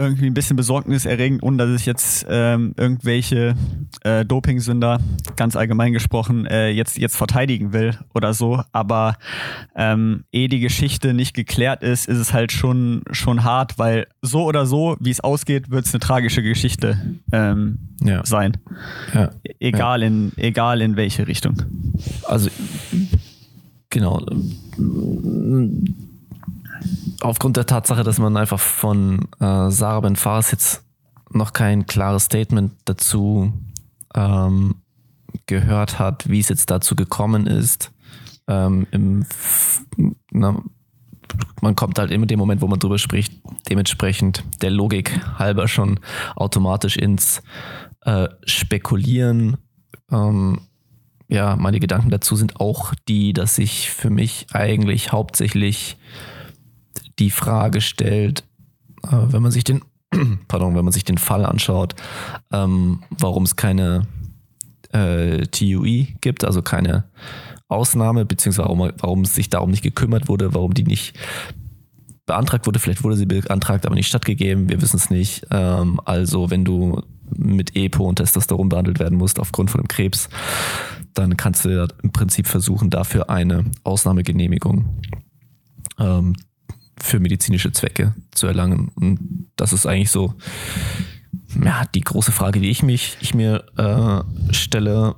irgendwie 0.00 0.26
ein 0.26 0.34
bisschen 0.34 0.56
besorgniserregend, 0.56 1.42
ohne 1.42 1.56
dass 1.56 1.80
ich 1.80 1.84
jetzt 1.84 2.24
ähm, 2.30 2.72
irgendwelche 2.76 3.56
äh, 4.04 4.24
Dopingsünder, 4.24 5.00
ganz 5.34 5.56
allgemein 5.56 5.92
gesprochen, 5.92 6.46
äh, 6.46 6.70
jetzt, 6.70 6.98
jetzt 6.98 7.16
verteidigen 7.16 7.72
will 7.72 7.98
oder 8.14 8.32
so. 8.32 8.62
Aber 8.70 9.16
ähm, 9.74 10.24
ehe 10.30 10.48
die 10.48 10.60
Geschichte 10.60 11.14
nicht 11.14 11.34
geklärt 11.34 11.82
ist, 11.82 12.06
ist 12.06 12.18
es 12.18 12.32
halt 12.32 12.52
schon, 12.52 13.02
schon 13.10 13.42
hart, 13.42 13.78
weil 13.78 14.06
so 14.22 14.44
oder 14.44 14.66
so, 14.66 14.96
wie 15.00 15.10
es 15.10 15.20
ausgeht, 15.20 15.70
wird 15.70 15.86
es 15.86 15.92
eine 15.92 16.00
tragische 16.00 16.42
Geschichte 16.44 17.16
ähm, 17.32 17.78
ja. 18.00 18.24
sein. 18.24 18.56
Ja. 19.12 19.30
Egal, 19.58 20.02
ja. 20.02 20.06
In, 20.06 20.32
egal 20.36 20.80
in 20.80 20.94
welche 20.94 21.26
Richtung. 21.26 21.60
Also, 22.24 22.50
genau 23.90 24.24
aufgrund 27.20 27.56
der 27.56 27.66
Tatsache, 27.66 28.04
dass 28.04 28.18
man 28.18 28.36
einfach 28.36 28.60
von 28.60 29.28
äh, 29.40 29.70
Sarah 29.70 30.00
Ben 30.00 30.16
Fares 30.16 30.50
jetzt 30.50 30.82
noch 31.30 31.52
kein 31.52 31.86
klares 31.86 32.24
Statement 32.24 32.72
dazu 32.84 33.52
ähm, 34.14 34.76
gehört 35.46 35.98
hat, 35.98 36.28
wie 36.28 36.40
es 36.40 36.48
jetzt 36.48 36.70
dazu 36.70 36.96
gekommen 36.96 37.46
ist. 37.46 37.90
Ähm, 38.46 38.86
im, 38.90 39.26
na, 40.30 40.62
man 41.60 41.76
kommt 41.76 41.98
halt 41.98 42.10
immer 42.10 42.26
dem 42.26 42.38
Moment, 42.38 42.62
wo 42.62 42.66
man 42.66 42.78
drüber 42.78 42.98
spricht, 42.98 43.34
dementsprechend 43.68 44.44
der 44.62 44.70
Logik 44.70 45.20
halber 45.38 45.68
schon 45.68 46.00
automatisch 46.36 46.96
ins 46.96 47.42
äh, 48.02 48.28
Spekulieren. 48.44 49.58
Ähm, 50.10 50.60
ja, 51.28 51.56
meine 51.56 51.78
Gedanken 51.78 52.10
dazu 52.10 52.36
sind 52.36 52.58
auch 52.58 52.94
die, 53.06 53.34
dass 53.34 53.56
sich 53.56 53.90
für 53.90 54.08
mich 54.08 54.46
eigentlich 54.52 55.12
hauptsächlich 55.12 55.98
die 57.18 57.30
Frage 57.30 57.80
stellt, 57.80 58.44
äh, 59.04 59.16
wenn 59.28 59.42
man 59.42 59.52
sich 59.52 59.64
den, 59.64 59.82
pardon, 60.48 60.74
wenn 60.74 60.84
man 60.84 60.92
sich 60.92 61.04
den 61.04 61.18
Fall 61.18 61.44
anschaut, 61.44 61.94
ähm, 62.52 63.02
warum 63.10 63.44
es 63.44 63.56
keine 63.56 64.06
äh, 64.92 65.46
TUI 65.46 66.16
gibt, 66.20 66.44
also 66.44 66.62
keine 66.62 67.04
Ausnahme, 67.68 68.24
beziehungsweise 68.24 68.68
warum, 68.68 68.90
warum 68.98 69.22
es 69.22 69.34
sich 69.34 69.50
darum 69.50 69.70
nicht 69.70 69.82
gekümmert 69.82 70.28
wurde, 70.28 70.54
warum 70.54 70.72
die 70.72 70.84
nicht 70.84 71.18
beantragt 72.26 72.66
wurde. 72.66 72.78
Vielleicht 72.78 73.04
wurde 73.04 73.16
sie 73.16 73.26
beantragt, 73.26 73.84
aber 73.86 73.94
nicht 73.94 74.08
stattgegeben. 74.08 74.68
Wir 74.68 74.80
wissen 74.80 74.96
es 74.96 75.10
nicht. 75.10 75.46
Ähm, 75.50 76.00
also 76.04 76.50
wenn 76.50 76.64
du 76.64 77.02
mit 77.36 77.76
EPO 77.76 78.04
und 78.04 78.16
Testosteron 78.16 78.70
behandelt 78.70 78.98
werden 79.00 79.18
musst 79.18 79.38
aufgrund 79.38 79.70
von 79.70 79.80
einem 79.80 79.88
Krebs, 79.88 80.28
dann 81.14 81.36
kannst 81.36 81.64
du 81.64 81.88
im 82.02 82.12
Prinzip 82.12 82.46
versuchen, 82.46 82.90
dafür 82.90 83.28
eine 83.28 83.64
Ausnahmegenehmigung 83.84 85.00
ähm, 85.98 86.36
für 87.00 87.20
medizinische 87.20 87.72
Zwecke 87.72 88.14
zu 88.32 88.46
erlangen. 88.46 88.90
Und 88.94 89.48
das 89.56 89.72
ist 89.72 89.86
eigentlich 89.86 90.10
so 90.10 90.34
ja, 91.62 91.84
die 91.94 92.00
große 92.00 92.32
Frage, 92.32 92.60
die 92.60 92.70
ich 92.70 92.82
mich, 92.82 93.16
ich 93.20 93.34
mir 93.34 93.64
äh, 93.76 94.52
stelle. 94.54 95.16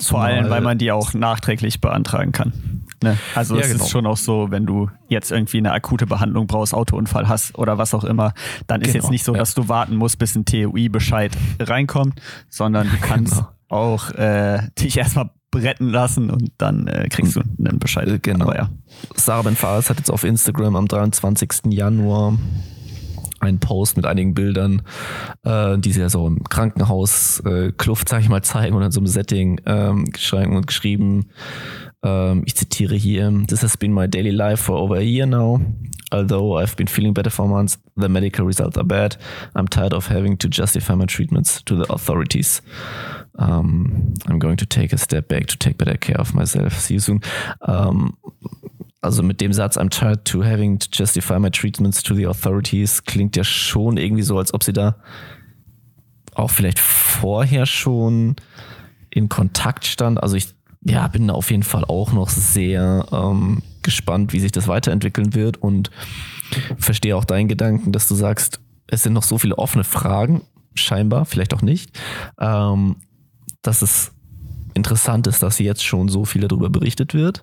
Vor 0.00 0.22
allem, 0.22 0.50
weil 0.50 0.60
man 0.60 0.78
die 0.78 0.92
auch 0.92 1.14
nachträglich 1.14 1.80
beantragen 1.80 2.32
kann. 2.32 2.84
Ne? 3.02 3.18
Also 3.34 3.56
ja, 3.56 3.62
es 3.62 3.72
genau. 3.72 3.84
ist 3.84 3.90
schon 3.90 4.06
auch 4.06 4.16
so, 4.16 4.50
wenn 4.50 4.66
du 4.66 4.88
jetzt 5.08 5.32
irgendwie 5.32 5.58
eine 5.58 5.72
akute 5.72 6.06
Behandlung 6.06 6.46
brauchst, 6.46 6.72
Autounfall 6.72 7.28
hast 7.28 7.58
oder 7.58 7.76
was 7.76 7.92
auch 7.92 8.04
immer, 8.04 8.34
dann 8.66 8.80
ist 8.82 8.92
genau, 8.92 9.02
jetzt 9.02 9.10
nicht 9.10 9.24
so, 9.24 9.32
ja. 9.32 9.38
dass 9.38 9.54
du 9.54 9.68
warten 9.68 9.96
musst, 9.96 10.18
bis 10.18 10.36
ein 10.36 10.44
TUI-Bescheid 10.44 11.36
reinkommt, 11.60 12.20
sondern 12.48 12.88
du 12.88 12.96
kannst 13.00 13.34
genau. 13.34 13.48
auch 13.68 14.10
äh, 14.12 14.68
dich 14.78 14.96
erstmal 14.96 15.30
retten 15.54 15.90
lassen 15.90 16.30
und 16.30 16.52
dann 16.58 16.86
äh, 16.86 17.08
kriegst 17.08 17.36
du 17.36 17.40
einen 17.40 17.78
Bescheid. 17.78 18.08
Äh, 18.08 18.18
genau. 18.20 18.46
Aber 18.46 18.56
ja. 18.56 18.70
Sarah 19.16 19.42
Ben 19.42 19.56
Fares 19.56 19.90
hat 19.90 19.98
jetzt 19.98 20.10
auf 20.10 20.24
Instagram 20.24 20.76
am 20.76 20.88
23. 20.88 21.72
Januar 21.72 22.38
einen 23.44 23.60
Post 23.60 23.96
mit 23.96 24.06
einigen 24.06 24.34
Bildern, 24.34 24.82
äh, 25.44 25.78
die 25.78 25.92
sie 25.92 26.00
ja 26.00 26.08
so 26.08 26.26
im 26.26 26.42
Krankenhaus 26.44 27.40
äh, 27.40 27.72
Kluft, 27.72 28.08
sag 28.08 28.20
ich 28.22 28.28
mal, 28.28 28.42
zeigen 28.42 28.74
und 28.74 28.82
in 28.82 28.90
so 28.90 29.00
einem 29.00 29.06
Setting 29.06 29.60
ähm, 29.66 30.06
geschrieben 30.06 30.56
und 30.56 30.66
geschrieben. 30.66 31.26
Ähm, 32.02 32.42
ich 32.46 32.54
zitiere 32.56 32.94
hier: 32.94 33.30
This 33.46 33.62
has 33.62 33.76
been 33.76 33.92
my 33.92 34.08
daily 34.08 34.30
life 34.30 34.62
for 34.62 34.76
over 34.76 34.96
a 34.96 35.02
year 35.02 35.26
now. 35.26 35.60
Although 36.10 36.58
I've 36.58 36.76
been 36.76 36.86
feeling 36.86 37.12
better 37.12 37.30
for 37.30 37.48
months, 37.48 37.78
the 37.96 38.08
medical 38.08 38.46
results 38.46 38.76
are 38.76 38.84
bad. 38.84 39.16
I'm 39.54 39.68
tired 39.68 39.92
of 39.92 40.08
having 40.08 40.38
to 40.38 40.48
justify 40.48 40.94
my 40.94 41.06
treatments 41.06 41.62
to 41.64 41.76
the 41.76 41.92
authorities. 41.92 42.62
Um, 43.36 44.14
I'm 44.26 44.38
going 44.38 44.56
to 44.58 44.66
take 44.66 44.92
a 44.92 44.98
step 44.98 45.28
back 45.28 45.46
to 45.48 45.56
take 45.56 45.76
better 45.76 45.96
care 45.96 46.20
of 46.20 46.34
myself. 46.34 46.78
See 46.78 46.94
you 46.94 47.00
soon. 47.00 47.20
Um, 47.62 48.16
also 49.02 49.22
mit 49.22 49.40
dem 49.40 49.52
Satz, 49.52 49.76
I'm 49.76 49.90
tired 49.90 50.24
to 50.26 50.42
having 50.42 50.78
to 50.78 50.88
justify 50.90 51.38
my 51.38 51.50
treatments 51.50 52.02
to 52.04 52.14
the 52.14 52.26
authorities, 52.26 53.04
klingt 53.04 53.36
ja 53.36 53.44
schon 53.44 53.96
irgendwie 53.96 54.22
so, 54.22 54.38
als 54.38 54.54
ob 54.54 54.62
sie 54.62 54.72
da 54.72 54.96
auch 56.34 56.50
vielleicht 56.50 56.78
vorher 56.78 57.66
schon 57.66 58.36
in 59.10 59.28
Kontakt 59.28 59.84
stand. 59.84 60.22
Also 60.22 60.36
ich 60.36 60.54
ja, 60.82 61.06
bin 61.08 61.30
auf 61.30 61.50
jeden 61.50 61.62
Fall 61.62 61.84
auch 61.84 62.12
noch 62.12 62.28
sehr 62.28 63.06
ähm, 63.12 63.62
gespannt, 63.82 64.32
wie 64.32 64.40
sich 64.40 64.52
das 64.52 64.68
weiterentwickeln 64.68 65.34
wird 65.34 65.56
und 65.56 65.90
verstehe 66.78 67.16
auch 67.16 67.24
deinen 67.24 67.48
Gedanken, 67.48 67.92
dass 67.92 68.08
du 68.08 68.14
sagst, 68.14 68.60
es 68.86 69.02
sind 69.02 69.14
noch 69.14 69.22
so 69.22 69.38
viele 69.38 69.58
offene 69.58 69.84
Fragen, 69.84 70.42
scheinbar, 70.74 71.24
vielleicht 71.24 71.54
auch 71.54 71.62
nicht, 71.62 71.98
ähm, 72.38 72.96
dass 73.66 73.82
es 73.82 74.12
interessant 74.74 75.26
ist, 75.26 75.42
dass 75.42 75.58
jetzt 75.58 75.84
schon 75.84 76.08
so 76.08 76.24
viel 76.24 76.42
darüber 76.46 76.70
berichtet 76.70 77.14
wird. 77.14 77.42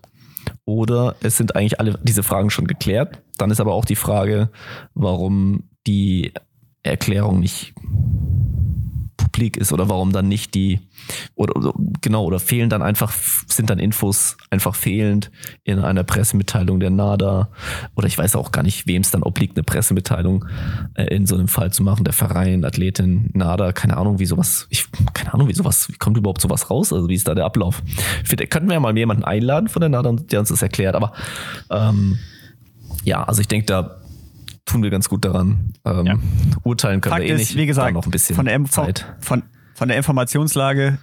Oder 0.66 1.16
es 1.22 1.38
sind 1.38 1.56
eigentlich 1.56 1.80
alle 1.80 2.00
diese 2.04 2.24
Fragen 2.24 2.50
schon 2.50 2.68
geklärt. 2.68 3.22
Dann 3.38 3.52
ist 3.52 3.60
aber 3.60 3.74
auch 3.74 3.86
die 3.86 3.96
Frage, 3.96 4.50
warum 4.94 5.70
die 5.88 6.34
Erklärung 6.84 7.40
nicht 7.40 7.74
publik 9.42 9.58
ist 9.58 9.74
oder 9.74 9.90
warum 9.90 10.12
dann 10.12 10.28
nicht 10.28 10.54
die 10.54 10.80
oder, 11.34 11.56
oder 11.56 11.74
genau 12.02 12.26
oder 12.26 12.40
fehlen 12.40 12.70
dann 12.70 12.84
einfach 12.84 13.12
sind 13.48 13.72
dann 13.72 13.80
Infos 13.80 14.38
einfach 14.52 14.76
fehlend 14.76 15.32
in 15.64 15.80
einer 15.80 16.04
Pressemitteilung 16.04 16.80
der 16.80 16.92
NADA 16.92 17.50
oder 17.96 18.08
ich 18.08 18.18
weiß 18.18 18.36
auch 18.36 18.52
gar 18.52 18.62
nicht, 18.62 18.86
wem 18.86 19.02
es 19.02 19.10
dann 19.10 19.24
obliegt, 19.24 19.58
eine 19.58 19.64
Pressemitteilung 19.64 20.46
äh, 20.94 21.06
in 21.16 21.26
so 21.26 21.36
einem 21.36 21.48
Fall 21.48 21.74
zu 21.74 21.82
machen. 21.82 22.04
Der 22.04 22.14
Verein, 22.14 22.64
Athletin, 22.64 23.32
NADA, 23.34 23.72
keine 23.74 23.98
Ahnung, 23.98 24.20
wie 24.20 24.28
sowas, 24.28 24.68
ich 24.70 24.86
keine 25.14 25.34
Ahnung, 25.34 25.48
wie 25.48 25.56
sowas, 25.56 25.90
wie 25.90 25.98
kommt 25.98 26.18
überhaupt 26.18 26.42
sowas 26.42 26.70
raus? 26.70 26.94
Also 26.94 27.10
wie 27.10 27.16
ist 27.16 27.28
da 27.28 27.34
der 27.34 27.46
Ablauf? 27.46 27.82
Finde, 28.24 28.46
könnten 28.46 28.70
wir 28.70 28.76
ja 28.76 28.80
mal 28.80 28.96
jemanden 28.96 29.24
einladen 29.24 29.70
von 29.70 29.80
der 29.80 29.90
NADA, 29.90 30.14
der 30.14 30.40
uns 30.42 30.50
das 30.50 30.62
erklärt. 30.62 30.96
Aber 30.96 31.14
ähm, 31.72 32.20
ja, 33.04 33.24
also 33.24 33.42
ich 33.42 33.48
denke 33.48 33.66
da 33.66 34.01
tun 34.72 34.84
wir 34.84 34.90
ganz 34.90 35.10
gut 35.10 35.26
daran. 35.26 35.74
Ähm, 35.86 36.06
ja. 36.06 36.16
Urteilen 36.64 37.02
können 37.02 37.14
Fakt 37.14 37.26
wir 37.26 37.36
eh 37.36 37.38
nicht. 37.38 37.56
Wie 37.56 37.66
gesagt, 37.66 37.94
noch 37.94 38.06
ein 38.06 38.12
bisschen 38.12 38.36
von 38.36 38.46
der, 38.46 38.64
Zeit. 38.66 39.06
Von, 39.20 39.44
von 39.76 39.88
der 39.88 39.98
Informationslage 39.98 40.98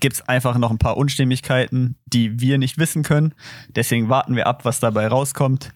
gibt 0.00 0.16
es 0.16 0.28
einfach 0.28 0.58
noch 0.58 0.70
ein 0.70 0.78
paar 0.78 0.96
Unstimmigkeiten, 0.96 1.96
die 2.06 2.40
wir 2.40 2.58
nicht 2.58 2.78
wissen 2.78 3.02
können. 3.02 3.34
Deswegen 3.74 4.08
warten 4.08 4.36
wir 4.36 4.46
ab, 4.46 4.64
was 4.64 4.80
dabei 4.80 5.08
rauskommt. 5.08 5.72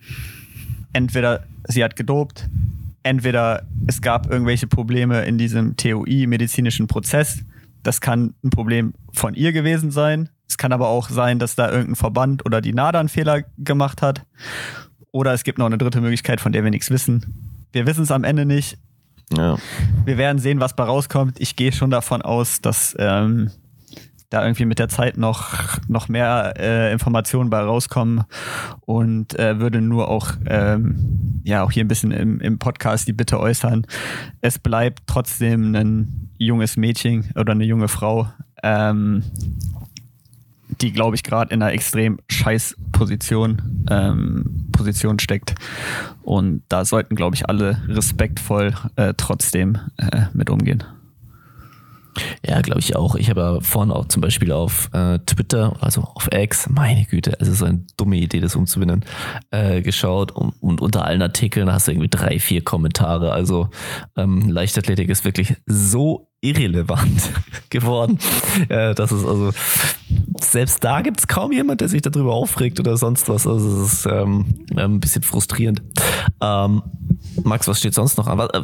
Entweder 0.92 1.44
sie 1.66 1.82
hat 1.82 1.96
gedopt, 1.96 2.48
entweder 3.02 3.66
es 3.86 4.00
gab 4.00 4.30
irgendwelche 4.30 4.66
Probleme 4.66 5.24
in 5.24 5.38
diesem 5.38 5.76
TOI-medizinischen 5.76 6.86
Prozess. 6.86 7.42
Das 7.82 8.00
kann 8.00 8.34
ein 8.44 8.50
Problem 8.50 8.92
von 9.12 9.34
ihr 9.34 9.52
gewesen 9.52 9.90
sein. 9.90 10.28
Es 10.48 10.56
kann 10.56 10.72
aber 10.72 10.88
auch 10.88 11.08
sein, 11.08 11.38
dass 11.38 11.54
da 11.54 11.70
irgendein 11.70 11.96
Verband 11.96 12.46
oder 12.46 12.60
die 12.60 12.72
NADA 12.72 13.00
einen 13.00 13.08
Fehler 13.08 13.42
gemacht 13.58 14.02
hat. 14.02 14.24
Oder 15.12 15.32
es 15.32 15.44
gibt 15.44 15.58
noch 15.58 15.66
eine 15.66 15.78
dritte 15.78 16.00
Möglichkeit, 16.00 16.40
von 16.40 16.52
der 16.52 16.64
wir 16.64 16.70
nichts 16.70 16.90
wissen. 16.90 17.64
Wir 17.72 17.86
wissen 17.86 18.02
es 18.02 18.10
am 18.10 18.24
Ende 18.24 18.44
nicht. 18.44 18.78
Ja. 19.36 19.56
Wir 20.04 20.18
werden 20.18 20.38
sehen, 20.38 20.60
was 20.60 20.74
bei 20.74 20.84
rauskommt. 20.84 21.40
Ich 21.40 21.56
gehe 21.56 21.72
schon 21.72 21.90
davon 21.90 22.22
aus, 22.22 22.60
dass 22.60 22.96
ähm, 22.98 23.50
da 24.30 24.42
irgendwie 24.42 24.66
mit 24.66 24.78
der 24.78 24.88
Zeit 24.88 25.16
noch, 25.16 25.78
noch 25.88 26.08
mehr 26.08 26.54
äh, 26.58 26.92
Informationen 26.92 27.50
bei 27.50 27.60
rauskommen 27.60 28.24
und 28.82 29.38
äh, 29.38 29.58
würde 29.58 29.80
nur 29.80 30.08
auch, 30.08 30.32
ähm, 30.46 31.40
ja, 31.44 31.62
auch 31.62 31.70
hier 31.70 31.84
ein 31.84 31.88
bisschen 31.88 32.12
im, 32.12 32.40
im 32.40 32.58
Podcast 32.58 33.08
die 33.08 33.12
Bitte 33.12 33.40
äußern. 33.40 33.86
Es 34.40 34.58
bleibt 34.58 35.04
trotzdem 35.06 35.74
ein 35.74 36.30
junges 36.36 36.76
Mädchen 36.76 37.30
oder 37.36 37.52
eine 37.52 37.64
junge 37.64 37.88
Frau. 37.88 38.28
Ähm, 38.62 39.22
die, 40.80 40.92
glaube 40.92 41.16
ich, 41.16 41.22
gerade 41.22 41.52
in 41.52 41.62
einer 41.62 41.72
extrem 41.72 42.18
scheiß 42.28 42.76
Position, 42.92 43.86
ähm, 43.90 44.68
Position 44.72 45.18
steckt. 45.18 45.54
Und 46.22 46.62
da 46.68 46.84
sollten, 46.84 47.16
glaube 47.16 47.36
ich, 47.36 47.48
alle 47.48 47.82
respektvoll 47.88 48.74
äh, 48.96 49.14
trotzdem 49.16 49.78
äh, 49.96 50.26
mit 50.32 50.50
umgehen. 50.50 50.84
Ja, 52.44 52.60
glaube 52.60 52.80
ich 52.80 52.96
auch. 52.96 53.14
Ich 53.14 53.30
habe 53.30 53.40
ja 53.40 53.60
vorhin 53.60 53.92
auch 53.92 54.06
zum 54.06 54.22
Beispiel 54.22 54.52
auf 54.52 54.90
äh, 54.92 55.18
Twitter, 55.20 55.76
also 55.80 56.02
auf 56.02 56.28
X, 56.32 56.68
meine 56.68 57.04
Güte, 57.04 57.38
also 57.40 57.52
so 57.52 57.64
eine 57.64 57.84
dumme 57.96 58.16
Idee, 58.16 58.40
das 58.40 58.56
umzubinden, 58.56 59.04
äh, 59.50 59.82
geschaut 59.82 60.32
und, 60.32 60.54
und, 60.60 60.80
unter 60.80 61.04
allen 61.04 61.22
Artikeln 61.22 61.70
hast 61.70 61.86
du 61.86 61.92
irgendwie 61.92 62.08
drei, 62.08 62.38
vier 62.38 62.62
Kommentare. 62.62 63.32
Also 63.32 63.68
ähm, 64.16 64.48
Leichtathletik 64.48 65.08
ist 65.08 65.24
wirklich 65.24 65.54
so 65.66 66.28
irrelevant 66.40 67.30
geworden. 67.70 68.18
Äh, 68.68 68.94
das 68.94 69.12
ist 69.12 69.24
also, 69.24 69.52
selbst 70.44 70.82
da 70.84 71.00
gibt 71.00 71.20
es 71.20 71.28
kaum 71.28 71.52
jemand, 71.52 71.80
der 71.80 71.88
sich 71.88 72.02
darüber 72.02 72.34
aufregt 72.34 72.80
oder 72.80 72.96
sonst 72.96 73.28
was. 73.28 73.46
Also 73.46 73.82
es 73.82 73.92
ist 73.92 74.06
ähm, 74.06 74.64
ein 74.76 75.00
bisschen 75.00 75.22
frustrierend. 75.22 75.82
Ähm, 76.40 76.82
Max, 77.42 77.68
was 77.68 77.78
steht 77.78 77.94
sonst 77.94 78.16
noch 78.18 78.26
an? 78.26 78.40
Äh, 78.40 78.62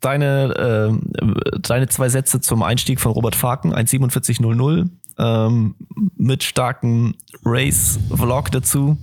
deine, 0.00 0.98
äh, 1.00 1.58
deine 1.60 1.88
zwei 1.88 2.08
Sätze 2.08 2.40
zum 2.40 2.62
Einstieg 2.62 3.00
von 3.00 3.12
Robert 3.12 3.36
Faken, 3.36 3.74
1,4700, 3.74 4.88
ähm, 5.18 5.74
mit 6.16 6.42
starkem 6.44 7.14
Race-Vlog 7.44 8.50
dazu. 8.50 8.96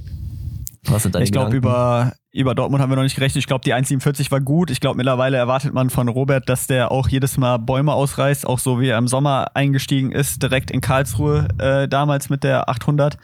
Was 0.88 1.04
sind 1.04 1.16
deine 1.16 1.26
Ich 1.26 1.32
glaube, 1.32 1.56
über, 1.56 2.14
über 2.36 2.54
Dortmund 2.54 2.82
haben 2.82 2.92
wir 2.92 2.98
noch 2.98 3.04
nicht 3.04 3.16
gerechnet. 3.16 3.38
Ich 3.38 3.48
glaube, 3.48 3.64
die 3.64 3.74
1,47 3.74 4.30
war 4.30 4.42
gut. 4.42 4.70
Ich 4.70 4.80
glaube, 4.80 4.98
mittlerweile 4.98 5.38
erwartet 5.38 5.74
man 5.74 5.90
von 5.90 6.10
Robert, 6.10 6.50
dass 6.50 6.68
der 6.68 6.92
auch 6.92 7.08
jedes 7.08 7.38
Mal 7.38 7.58
Bäume 7.58 7.94
ausreißt, 7.94 8.46
auch 8.46 8.60
so 8.60 8.82
wie 8.82 8.90
er 8.90 8.98
im 8.98 9.08
Sommer 9.08 9.56
eingestiegen 9.56 10.12
ist, 10.12 10.44
direkt 10.44 10.70
in 10.70 10.82
Karlsruhe 10.82 11.48
äh, 11.58 11.88
damals 11.88 12.30
mit 12.30 12.44
der 12.44 12.68
800. 12.70 13.18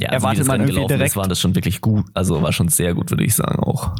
Ja, 0.00 0.08
also 0.08 0.24
erwartet 0.24 0.46
man 0.46 0.60
irgendwie 0.62 0.86
direkt. 0.86 1.10
Ist, 1.10 1.16
war 1.16 1.28
das 1.28 1.40
schon 1.40 1.54
wirklich 1.54 1.80
gut. 1.80 2.06
Also 2.14 2.40
war 2.42 2.52
schon 2.52 2.68
sehr 2.68 2.94
gut, 2.94 3.10
würde 3.10 3.24
ich 3.24 3.34
sagen 3.34 3.60
auch. 3.62 3.94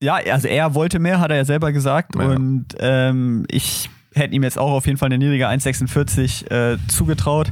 Ja, 0.00 0.14
also 0.14 0.48
er 0.48 0.74
wollte 0.74 0.98
mehr, 0.98 1.20
hat 1.20 1.30
er 1.30 1.38
ja 1.38 1.44
selber 1.44 1.72
gesagt. 1.72 2.14
Ja. 2.14 2.22
Und 2.22 2.66
ähm, 2.78 3.44
ich 3.48 3.90
hätte 4.14 4.34
ihm 4.34 4.42
jetzt 4.42 4.58
auch 4.58 4.70
auf 4.70 4.86
jeden 4.86 4.98
Fall 4.98 5.06
eine 5.06 5.18
niedrige 5.18 5.48
1,46 5.48 6.50
äh, 6.50 6.78
zugetraut. 6.88 7.50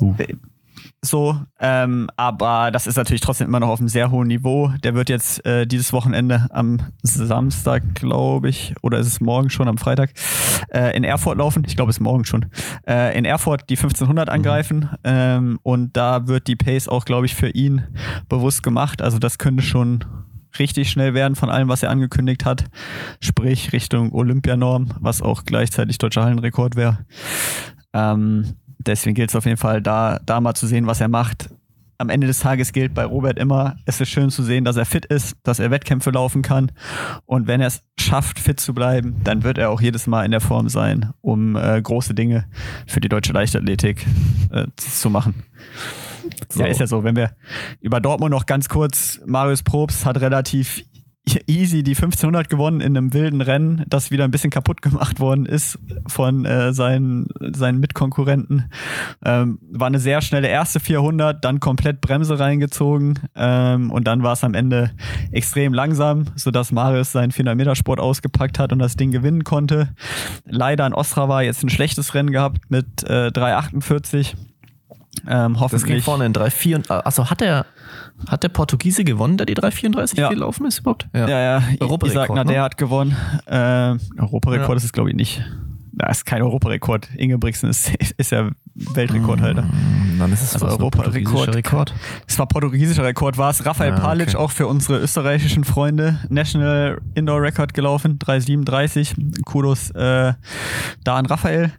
Uh. 0.00 0.14
So, 1.04 1.38
ähm, 1.60 2.08
aber 2.16 2.70
das 2.70 2.86
ist 2.86 2.96
natürlich 2.96 3.20
trotzdem 3.20 3.48
immer 3.48 3.60
noch 3.60 3.68
auf 3.68 3.78
einem 3.78 3.88
sehr 3.88 4.10
hohen 4.10 4.26
Niveau. 4.26 4.72
Der 4.82 4.94
wird 4.94 5.10
jetzt 5.10 5.44
äh, 5.44 5.66
dieses 5.66 5.92
Wochenende 5.92 6.46
am 6.50 6.80
Samstag, 7.02 7.94
glaube 7.94 8.48
ich, 8.48 8.74
oder 8.80 8.98
ist 8.98 9.06
es 9.06 9.20
morgen 9.20 9.50
schon 9.50 9.68
am 9.68 9.76
Freitag, 9.76 10.14
äh, 10.72 10.96
in 10.96 11.04
Erfurt 11.04 11.36
laufen. 11.36 11.62
Ich 11.66 11.76
glaube, 11.76 11.90
es 11.90 11.98
ist 11.98 12.00
morgen 12.00 12.24
schon. 12.24 12.46
Äh, 12.88 13.18
in 13.18 13.26
Erfurt 13.26 13.68
die 13.68 13.76
1500 13.76 14.28
mhm. 14.28 14.32
angreifen 14.32 14.78
mhm. 14.78 14.98
ähm, 15.04 15.58
und 15.62 15.94
da 15.94 16.26
wird 16.26 16.46
die 16.46 16.56
Pace 16.56 16.88
auch, 16.88 17.04
glaube 17.04 17.26
ich, 17.26 17.34
für 17.34 17.50
ihn 17.50 17.82
bewusst 18.30 18.62
gemacht. 18.62 19.02
Also 19.02 19.18
das 19.18 19.36
könnte 19.36 19.62
schon 19.62 20.06
richtig 20.58 20.88
schnell 20.88 21.12
werden 21.12 21.34
von 21.34 21.50
allem, 21.50 21.68
was 21.68 21.82
er 21.82 21.90
angekündigt 21.90 22.46
hat. 22.46 22.64
Sprich 23.20 23.74
Richtung 23.74 24.12
Olympianorm, 24.12 24.88
was 25.00 25.20
auch 25.20 25.44
gleichzeitig 25.44 25.98
deutscher 25.98 26.24
Hallenrekord 26.24 26.76
wäre. 26.76 27.04
Ähm, 27.92 28.54
deswegen 28.86 29.14
gilt 29.14 29.30
es 29.30 29.36
auf 29.36 29.44
jeden 29.44 29.56
Fall, 29.56 29.82
da, 29.82 30.20
da 30.24 30.40
mal 30.40 30.54
zu 30.54 30.66
sehen, 30.66 30.86
was 30.86 31.00
er 31.00 31.08
macht. 31.08 31.50
Am 31.96 32.10
Ende 32.10 32.26
des 32.26 32.40
Tages 32.40 32.72
gilt 32.72 32.92
bei 32.92 33.04
Robert 33.04 33.38
immer, 33.38 33.76
es 33.86 34.00
ist 34.00 34.08
schön 34.08 34.30
zu 34.30 34.42
sehen, 34.42 34.64
dass 34.64 34.76
er 34.76 34.84
fit 34.84 35.06
ist, 35.06 35.36
dass 35.44 35.60
er 35.60 35.70
Wettkämpfe 35.70 36.10
laufen 36.10 36.42
kann. 36.42 36.72
Und 37.24 37.46
wenn 37.46 37.60
er 37.60 37.68
es 37.68 37.82
schafft, 37.98 38.40
fit 38.40 38.58
zu 38.58 38.74
bleiben, 38.74 39.20
dann 39.22 39.44
wird 39.44 39.58
er 39.58 39.70
auch 39.70 39.80
jedes 39.80 40.06
Mal 40.06 40.24
in 40.24 40.32
der 40.32 40.40
Form 40.40 40.68
sein, 40.68 41.12
um 41.20 41.54
äh, 41.54 41.80
große 41.80 42.14
Dinge 42.14 42.46
für 42.86 43.00
die 43.00 43.08
deutsche 43.08 43.32
Leichtathletik 43.32 44.04
äh, 44.50 44.66
zu 44.76 45.08
machen. 45.08 45.44
So. 46.48 46.60
Ja, 46.60 46.66
ist 46.66 46.80
ja 46.80 46.86
so. 46.86 47.04
Wenn 47.04 47.16
wir 47.16 47.32
über 47.80 48.00
Dortmund 48.00 48.30
noch 48.30 48.46
ganz 48.46 48.68
kurz, 48.68 49.20
Marius 49.26 49.62
Probst 49.62 50.04
hat 50.04 50.20
relativ 50.20 50.84
easy 51.46 51.82
die 51.82 51.92
1500 51.92 52.48
gewonnen 52.48 52.80
in 52.80 52.96
einem 52.96 53.12
wilden 53.12 53.40
Rennen, 53.40 53.84
das 53.88 54.10
wieder 54.10 54.24
ein 54.24 54.30
bisschen 54.30 54.50
kaputt 54.50 54.82
gemacht 54.82 55.20
worden 55.20 55.46
ist 55.46 55.78
von 56.06 56.44
äh, 56.44 56.72
seinen, 56.72 57.28
seinen 57.40 57.80
Mitkonkurrenten. 57.80 58.70
Ähm, 59.24 59.58
war 59.70 59.86
eine 59.86 59.98
sehr 59.98 60.20
schnelle 60.20 60.48
erste 60.48 60.80
400, 60.80 61.44
dann 61.44 61.60
komplett 61.60 62.00
Bremse 62.00 62.38
reingezogen 62.38 63.18
ähm, 63.34 63.90
und 63.90 64.06
dann 64.06 64.22
war 64.22 64.34
es 64.34 64.44
am 64.44 64.54
Ende 64.54 64.90
extrem 65.32 65.72
langsam, 65.72 66.26
sodass 66.36 66.72
Marius 66.72 67.12
seinen 67.12 67.32
400 67.32 67.56
Meter 67.56 67.74
Sport 67.74 68.00
ausgepackt 68.00 68.58
hat 68.58 68.72
und 68.72 68.78
das 68.78 68.96
Ding 68.96 69.10
gewinnen 69.10 69.44
konnte. 69.44 69.88
Leider 70.44 70.86
in 70.86 70.94
Ostrava 70.94 71.42
jetzt 71.42 71.62
ein 71.62 71.70
schlechtes 71.70 72.14
Rennen 72.14 72.30
gehabt 72.32 72.70
mit 72.70 73.02
äh, 73.04 73.32
348 73.32 74.36
Ähm, 75.26 75.60
hoffentlich. 75.60 75.82
Das 75.82 75.84
ging 75.84 76.02
vorne 76.02 76.26
in 76.26 76.32
3,4. 76.32 76.90
Achso, 76.90 77.30
hat 77.30 77.40
der, 77.40 77.66
hat 78.28 78.42
der 78.42 78.48
Portugiese 78.48 79.04
gewonnen, 79.04 79.36
der 79.36 79.46
die 79.46 79.56
3,34 79.56 80.18
ja. 80.18 80.28
gelaufen 80.28 80.66
ist 80.66 80.80
überhaupt? 80.80 81.08
Ja, 81.14 81.28
ja. 81.28 81.40
ja. 81.40 81.62
Europarekord. 81.80 82.28
Isaac 82.30 82.46
ne? 82.46 82.60
hat 82.60 82.76
gewonnen. 82.76 83.16
Äh, 83.46 83.96
Europarekord 84.18 84.70
ja. 84.70 84.76
ist 84.76 84.84
es, 84.84 84.92
glaube 84.92 85.10
ich, 85.10 85.16
nicht. 85.16 85.44
Das 85.92 86.18
ist 86.18 86.24
kein 86.24 86.42
Europarekord. 86.42 87.08
Ingebrigtsen 87.16 87.70
ist, 87.70 87.92
ist 88.16 88.32
ja 88.32 88.50
Weltrekordhalter. 88.74 89.62
Mm, 89.62 90.18
dann 90.18 90.32
ist 90.32 90.42
es 90.42 90.54
also 90.54 90.66
Europarekord. 90.66 91.54
Rekord. 91.54 91.94
Es 92.26 92.38
war 92.38 92.46
portugiesischer 92.46 93.04
Rekord, 93.04 93.38
war 93.38 93.50
es 93.50 93.64
Rafael 93.64 93.92
ah, 93.92 94.00
Palic 94.00 94.28
okay. 94.28 94.36
auch 94.36 94.50
für 94.50 94.66
unsere 94.66 94.98
österreichischen 94.98 95.64
Freunde 95.64 96.18
National 96.28 97.00
Indoor 97.14 97.42
Record 97.42 97.74
gelaufen, 97.74 98.18
3,37. 98.18 99.44
Kudos 99.44 99.90
äh, 99.90 100.34
da 101.04 101.16
an 101.16 101.26
Raphael. 101.26 101.72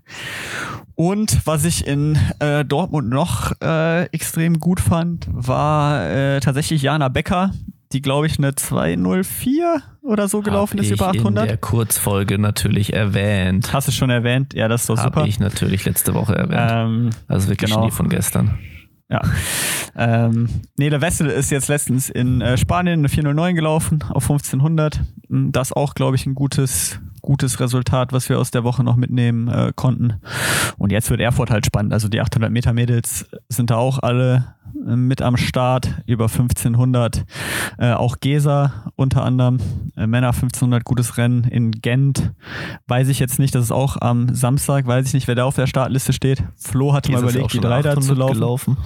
Und 0.96 1.46
was 1.46 1.66
ich 1.66 1.86
in 1.86 2.18
äh, 2.40 2.64
Dortmund 2.64 3.10
noch 3.10 3.52
äh, 3.62 4.06
extrem 4.06 4.60
gut 4.60 4.80
fand, 4.80 5.28
war 5.30 6.10
äh, 6.10 6.40
tatsächlich 6.40 6.82
Jana 6.82 7.10
Becker, 7.10 7.52
die, 7.92 8.02
glaube 8.02 8.28
ich, 8.28 8.38
eine 8.38 8.56
204 8.56 9.82
oder 10.02 10.28
so 10.28 10.42
gelaufen 10.42 10.78
Hab 10.78 10.86
ist 10.86 10.92
über 10.92 11.08
800. 11.10 11.44
in 11.44 11.48
der 11.48 11.58
Kurzfolge 11.58 12.38
natürlich 12.38 12.94
erwähnt. 12.94 13.74
Hast 13.74 13.88
du 13.88 13.92
schon 13.92 14.10
erwähnt? 14.10 14.54
Ja, 14.54 14.68
das 14.68 14.82
ist 14.82 14.90
doch 14.90 14.98
Hab 14.98 15.06
super. 15.06 15.20
Habe 15.22 15.30
ich 15.30 15.40
natürlich 15.40 15.86
letzte 15.86 16.14
Woche 16.14 16.36
erwähnt. 16.36 16.72
Ähm, 16.72 17.10
also 17.28 17.50
wirklich 17.50 17.72
genau. 17.72 17.86
nie 17.86 17.92
von 17.92 18.10
gestern. 18.10 18.58
Ja. 19.10 19.22
Ähm, 19.96 20.50
Nele 20.78 21.00
Wessel 21.00 21.28
ist 21.28 21.52
jetzt 21.52 21.68
letztens 21.68 22.10
in 22.10 22.42
äh, 22.42 22.58
Spanien 22.58 23.00
eine 23.00 23.10
409 23.10 23.56
gelaufen 23.56 24.04
auf 24.10 24.24
1500. 24.24 25.02
Das 25.30 25.74
auch, 25.74 25.94
glaube 25.94 26.16
ich, 26.16 26.26
ein 26.26 26.34
gutes, 26.34 27.00
gutes 27.22 27.60
Resultat, 27.60 28.14
was 28.14 28.28
wir 28.30 28.40
aus 28.40 28.52
der 28.52 28.64
Woche 28.64 28.84
noch 28.84 28.96
mitnehmen 28.96 29.48
äh, 29.48 29.74
konnten. 29.76 30.16
Und 30.78 30.92
jetzt 30.92 31.10
wird 31.12 31.22
Erfurt 31.22 31.52
halt 31.52 31.66
spannend. 31.66 31.94
Also 31.94 32.08
die 32.08 32.20
800 32.20 32.52
Meter 32.52 32.74
Mädels 32.74 33.28
sind 33.48 33.70
da 33.70 33.76
auch 33.76 34.00
alle 34.00 34.56
mit 34.86 35.22
am 35.22 35.38
Start, 35.38 36.02
über 36.06 36.26
1500. 36.26 37.26
Äh, 37.78 37.94
auch 37.94 38.20
Gesa 38.20 38.92
unter 38.96 39.24
anderem, 39.24 39.58
äh, 39.98 40.08
Männer 40.08 40.28
1500, 40.28 40.84
gutes 40.84 41.18
Rennen 41.18 41.44
in 41.44 41.72
Gent. 41.72 42.34
Weiß 42.88 43.10
ich 43.10 43.20
jetzt 43.20 43.40
nicht, 43.40 43.56
das 43.56 43.66
ist 43.66 43.72
auch 43.72 43.98
am 44.00 44.34
Samstag, 44.34 44.86
weiß 44.86 45.08
ich 45.08 45.14
nicht, 45.14 45.28
wer 45.28 45.36
da 45.36 45.46
auf 45.46 45.56
der 45.56 45.68
Startliste 45.68 46.14
steht. 46.14 46.44
Flo 46.56 46.94
hatte 46.94 47.10
Gesa 47.10 47.22
mal 47.24 47.30
überlegt, 47.30 47.54
die 47.54 47.60
drei 47.60 47.82
da 47.82 48.00
zu 48.00 48.14
laufen. 48.14 48.34
Gelaufen. 48.34 48.78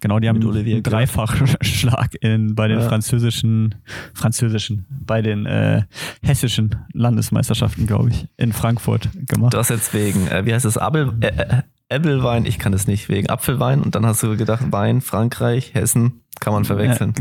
Genau, 0.00 0.20
die 0.20 0.28
haben 0.28 0.40
einen 0.40 0.82
Dreifachschlag 0.82 2.14
in, 2.20 2.54
bei 2.54 2.68
den 2.68 2.80
ja. 2.80 2.88
französischen, 2.88 3.74
französischen, 4.14 4.86
bei 4.88 5.22
den 5.22 5.46
äh, 5.46 5.82
hessischen 6.22 6.76
Landesmeisterschaften, 6.92 7.86
glaube 7.86 8.10
ich, 8.10 8.28
in 8.36 8.52
Frankfurt 8.52 9.08
gemacht. 9.26 9.54
Das 9.54 9.70
jetzt 9.70 9.94
wegen, 9.94 10.28
äh, 10.28 10.44
wie 10.44 10.54
heißt 10.54 10.64
das, 10.64 10.78
Abel, 10.78 11.12
äh, 11.20 11.26
äh 11.26 11.62
Äppelwein, 11.88 12.46
ich 12.46 12.58
kann 12.58 12.72
es 12.72 12.88
nicht, 12.88 13.08
wegen 13.08 13.28
Apfelwein 13.28 13.80
und 13.80 13.94
dann 13.94 14.04
hast 14.04 14.20
du 14.22 14.36
gedacht, 14.36 14.72
Wein, 14.72 15.00
Frankreich, 15.00 15.72
Hessen, 15.72 16.22
kann 16.40 16.52
man 16.52 16.64
verwechseln. 16.64 17.14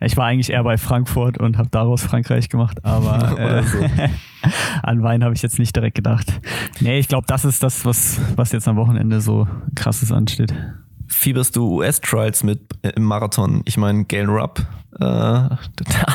Ja, 0.00 0.06
ich 0.06 0.16
war 0.16 0.26
eigentlich 0.26 0.50
eher 0.50 0.62
bei 0.62 0.78
Frankfurt 0.78 1.38
und 1.38 1.58
habe 1.58 1.68
daraus 1.70 2.04
Frankreich 2.04 2.48
gemacht, 2.48 2.84
aber 2.84 3.36
äh, 3.58 3.62
so. 3.64 3.78
an 4.84 5.02
Wein 5.02 5.24
habe 5.24 5.34
ich 5.34 5.42
jetzt 5.42 5.58
nicht 5.58 5.74
direkt 5.74 5.96
gedacht. 5.96 6.40
Nee, 6.78 7.00
ich 7.00 7.08
glaube, 7.08 7.26
das 7.26 7.44
ist 7.44 7.64
das, 7.64 7.84
was, 7.84 8.20
was 8.36 8.52
jetzt 8.52 8.68
am 8.68 8.76
Wochenende 8.76 9.20
so 9.20 9.48
krasses 9.74 10.12
ansteht. 10.12 10.54
Fieberst 11.08 11.56
du 11.56 11.78
US-Trials 11.78 12.44
mit 12.44 12.60
äh, 12.82 12.90
im 12.90 13.02
Marathon? 13.02 13.62
Ich 13.64 13.78
meine, 13.78 14.04
Gail 14.04 14.26
Rupp, 14.26 14.60
äh, 14.94 15.00
der 15.00 15.58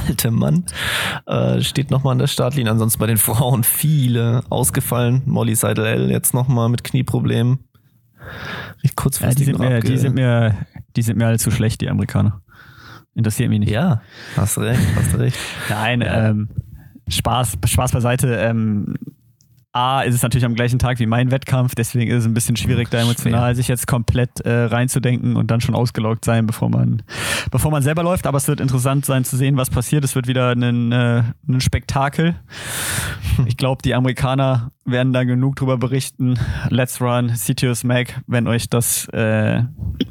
alte 0.08 0.32
Mann, 0.32 0.64
äh, 1.26 1.60
steht 1.60 1.92
nochmal 1.92 2.14
an 2.14 2.20
der 2.20 2.28
Startlinie. 2.28 2.72
Ansonsten 2.72 3.00
bei 3.00 3.08
den 3.08 3.18
Frauen 3.18 3.66
viele 3.66 4.42
ausgefallen. 4.50 5.24
Molly 5.26 5.56
Seidel 5.56 6.10
jetzt 6.10 6.34
nochmal 6.34 6.70
mit 6.70 6.86
Knieproblemen. 6.86 7.60
Recht 8.84 8.96
kurzfristig. 8.96 9.48
Ja, 9.48 9.54
die, 9.54 9.60
sind 9.60 9.70
mir, 9.70 9.80
die, 9.82 9.98
sind 9.98 10.16
mir, 10.16 10.56
die 10.96 11.02
sind 11.02 11.18
mir 11.18 11.28
alle 11.28 11.40
zu 11.40 11.52
schlecht, 11.52 11.82
die 11.82 11.90
Amerikaner. 11.90 12.42
Interessiert 13.16 13.50
mich 13.50 13.60
nicht. 13.60 13.72
Ja, 13.72 14.02
hast 14.36 14.58
recht, 14.58 14.82
hast 14.96 15.18
recht. 15.18 15.38
Nein, 15.70 16.02
ja. 16.02 16.30
ähm, 16.30 16.50
Spaß, 17.08 17.58
Spaß 17.66 17.92
beiseite. 17.92 18.36
Ähm, 18.36 18.96
A, 19.76 20.02
ist 20.02 20.14
es 20.14 20.22
natürlich 20.22 20.46
am 20.46 20.54
gleichen 20.54 20.78
Tag 20.78 21.00
wie 21.00 21.08
mein 21.08 21.32
Wettkampf, 21.32 21.74
deswegen 21.74 22.12
ist 22.12 22.20
es 22.20 22.26
ein 22.26 22.36
bisschen 22.36 22.56
schwierig, 22.56 22.90
da 22.92 23.00
emotional 23.00 23.42
Schwer. 23.42 23.56
sich 23.56 23.68
jetzt 23.68 23.88
komplett 23.88 24.40
äh, 24.42 24.66
reinzudenken 24.66 25.36
und 25.36 25.50
dann 25.50 25.62
schon 25.62 25.74
ausgeloggt 25.74 26.24
sein, 26.26 26.46
bevor 26.46 26.70
man, 26.70 27.02
bevor 27.50 27.72
man 27.72 27.82
selber 27.82 28.04
läuft. 28.04 28.28
Aber 28.28 28.38
es 28.38 28.48
wird 28.48 28.60
interessant 28.60 29.04
sein 29.04 29.26
zu 29.26 29.36
sehen, 29.36 29.58
was 29.58 29.72
passiert. 29.72 30.06
Es 30.06 30.14
wird 30.14 30.28
wieder 30.28 30.52
ein, 30.52 30.92
äh, 30.92 31.24
ein 31.48 31.60
Spektakel. 31.60 32.36
Ich 33.48 33.58
glaube, 33.58 33.82
die 33.82 33.96
Amerikaner 33.96 34.72
werden 34.86 35.12
da 35.12 35.24
genug 35.24 35.56
drüber 35.56 35.78
berichten. 35.78 36.38
Let's 36.70 37.02
Run, 37.02 37.34
CTOS 37.34 37.84
Mag, 37.84 38.22
wenn 38.28 38.48
euch 38.48 38.70
das 38.70 39.08
äh, 39.10 39.64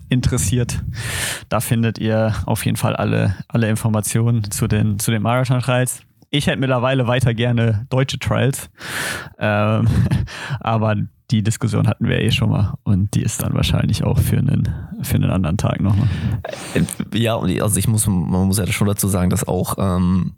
interessiert. 0.08 0.82
Da 1.48 1.60
findet 1.60 1.98
ihr 1.98 2.34
auf 2.46 2.64
jeden 2.64 2.76
Fall 2.76 2.96
alle, 2.96 3.36
alle 3.46 3.68
Informationen 3.68 4.50
zu 4.50 4.66
den, 4.66 4.98
zu 4.98 5.12
den 5.12 5.22
Marathon-Trials. 5.22 6.02
Ich 6.34 6.46
hätte 6.46 6.58
mittlerweile 6.58 7.06
weiter 7.06 7.34
gerne 7.34 7.86
deutsche 7.90 8.18
Trials. 8.18 8.70
Ähm, 9.38 9.86
aber 10.60 10.96
die 11.30 11.42
Diskussion 11.42 11.86
hatten 11.86 12.08
wir 12.08 12.20
eh 12.20 12.30
schon 12.30 12.48
mal 12.48 12.72
und 12.84 13.14
die 13.14 13.22
ist 13.22 13.42
dann 13.42 13.52
wahrscheinlich 13.52 14.02
auch 14.02 14.18
für 14.18 14.38
einen, 14.38 14.66
für 15.02 15.16
einen 15.16 15.30
anderen 15.30 15.58
Tag 15.58 15.82
nochmal. 15.82 16.08
Ja, 17.12 17.38
also 17.38 17.78
ich 17.78 17.86
muss, 17.86 18.06
man 18.06 18.46
muss 18.46 18.56
ja 18.56 18.66
schon 18.68 18.88
dazu 18.88 19.08
sagen, 19.08 19.28
dass 19.28 19.46
auch 19.46 19.76
ähm, 19.78 20.32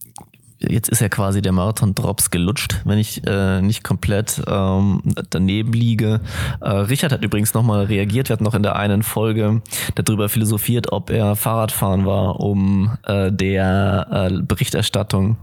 jetzt 0.58 0.88
ist 0.88 1.00
ja 1.00 1.08
quasi 1.08 1.42
der 1.42 1.52
Marathon 1.52 1.94
Drops 1.94 2.30
gelutscht, 2.30 2.80
wenn 2.84 2.98
ich 2.98 3.24
äh, 3.24 3.62
nicht 3.62 3.84
komplett 3.84 4.42
ähm, 4.48 5.00
daneben 5.30 5.72
liege. 5.74 6.20
Äh, 6.60 6.70
Richard 6.70 7.12
hat 7.12 7.24
übrigens 7.24 7.54
nochmal 7.54 7.84
reagiert, 7.84 8.28
wir 8.28 8.34
hatten 8.34 8.44
noch 8.44 8.54
in 8.54 8.64
der 8.64 8.74
einen 8.74 9.04
Folge 9.04 9.62
darüber 9.94 10.28
philosophiert, 10.28 10.90
ob 10.90 11.10
er 11.10 11.36
Fahrradfahren 11.36 12.04
war, 12.04 12.40
um 12.40 12.98
äh, 13.04 13.30
der 13.30 14.08
äh, 14.10 14.42
Berichterstattung 14.42 15.36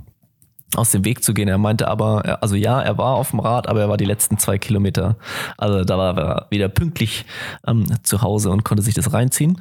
aus 0.76 0.92
dem 0.92 1.06
Weg 1.06 1.24
zu 1.24 1.34
gehen. 1.34 1.48
Er 1.48 1.58
meinte 1.58 1.88
aber, 1.88 2.42
also 2.42 2.56
ja, 2.56 2.82
er 2.82 2.98
war 2.98 3.16
auf 3.16 3.32
dem 3.32 3.40
Rad, 3.40 3.68
aber 3.68 3.82
er 3.82 3.90
war 3.90 3.98
die 3.98 4.06
letzten 4.06 4.38
zwei 4.38 4.58
Kilometer. 4.58 5.18
Also 5.58 5.84
da 5.84 5.98
war 5.98 6.18
er 6.18 6.48
wieder 6.50 6.70
pünktlich 6.70 7.26
ähm, 7.68 7.86
zu 8.04 8.22
Hause 8.22 8.52
und 8.52 8.64
konnte 8.64 8.84
sich 8.84 8.94
das 8.94 9.14
reinziehen. 9.14 9.60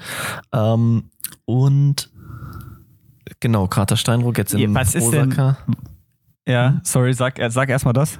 Ähm, 0.53 1.11
und 1.45 2.11
genau, 3.41 3.67
Kater 3.67 3.97
Steinruck 3.97 4.39
jetzt 4.39 4.55
im 4.55 4.75
Was 4.75 4.95
ist 4.95 5.05
Osaka. 5.05 5.59
Ja, 6.47 6.81
sorry, 6.85 7.13
sag, 7.13 7.41
sag 7.49 7.69
erstmal 7.69 7.95
das. 7.95 8.19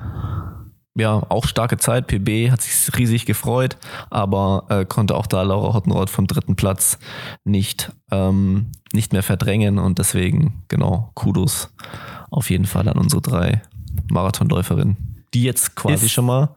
Ja, 0.97 1.23
auch 1.29 1.47
starke 1.47 1.79
Zeit. 1.79 2.09
PB 2.09 2.51
hat 2.51 2.63
sich 2.63 2.97
riesig 2.99 3.25
gefreut, 3.25 3.77
aber 4.11 4.65
äh, 4.69 4.85
konnte 4.85 5.15
auch 5.17 5.27
da 5.27 5.43
Laura 5.43 5.73
Hottenroth 5.73 6.11
vom 6.11 6.27
dritten 6.27 6.57
Platz 6.57 6.99
nicht, 7.45 7.93
ähm, 8.11 8.73
nicht 8.93 9.13
mehr 9.13 9.23
verdrängen 9.23 9.79
und 9.79 9.99
deswegen, 9.99 10.65
genau, 10.69 11.11
Kudos 11.15 11.73
auf 12.31 12.51
jeden 12.51 12.67
Fall 12.67 12.89
an 12.89 12.99
unsere 12.99 13.23
drei 13.23 13.63
Marathonläuferinnen. 14.11 14.97
Die 15.35 15.45
jetzt 15.45 15.77
quasi 15.77 16.07
ist 16.07 16.13
schon 16.13 16.27
mal, 16.27 16.57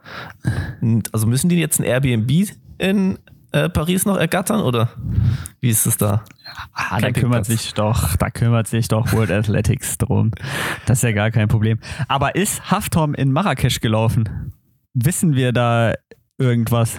also 1.12 1.26
müssen 1.26 1.48
die 1.48 1.56
jetzt 1.56 1.78
ein 1.78 1.84
Airbnb 1.84 2.50
in 2.78 3.18
äh, 3.52 3.68
Paris 3.68 4.04
noch 4.04 4.16
ergattern 4.16 4.60
oder 4.60 4.90
wie 5.60 5.68
ist 5.68 5.86
es 5.86 5.96
da? 5.96 6.24
Ah, 6.72 7.00
da 7.00 7.12
kümmert 7.12 7.46
sich 7.46 7.72
doch, 7.72 8.16
da 8.16 8.30
kümmert 8.30 8.66
sich 8.66 8.88
doch 8.88 9.12
World 9.12 9.30
Athletics 9.30 9.96
drum. 9.98 10.32
Das 10.86 10.98
ist 10.98 11.02
ja 11.04 11.12
gar 11.12 11.30
kein 11.30 11.48
Problem. 11.48 11.78
Aber 12.08 12.34
ist 12.34 12.70
Haftom 12.70 13.14
in 13.14 13.32
Marrakesch 13.32 13.80
gelaufen? 13.80 14.52
Wissen 14.92 15.36
wir 15.36 15.52
da 15.52 15.94
irgendwas? 16.36 16.98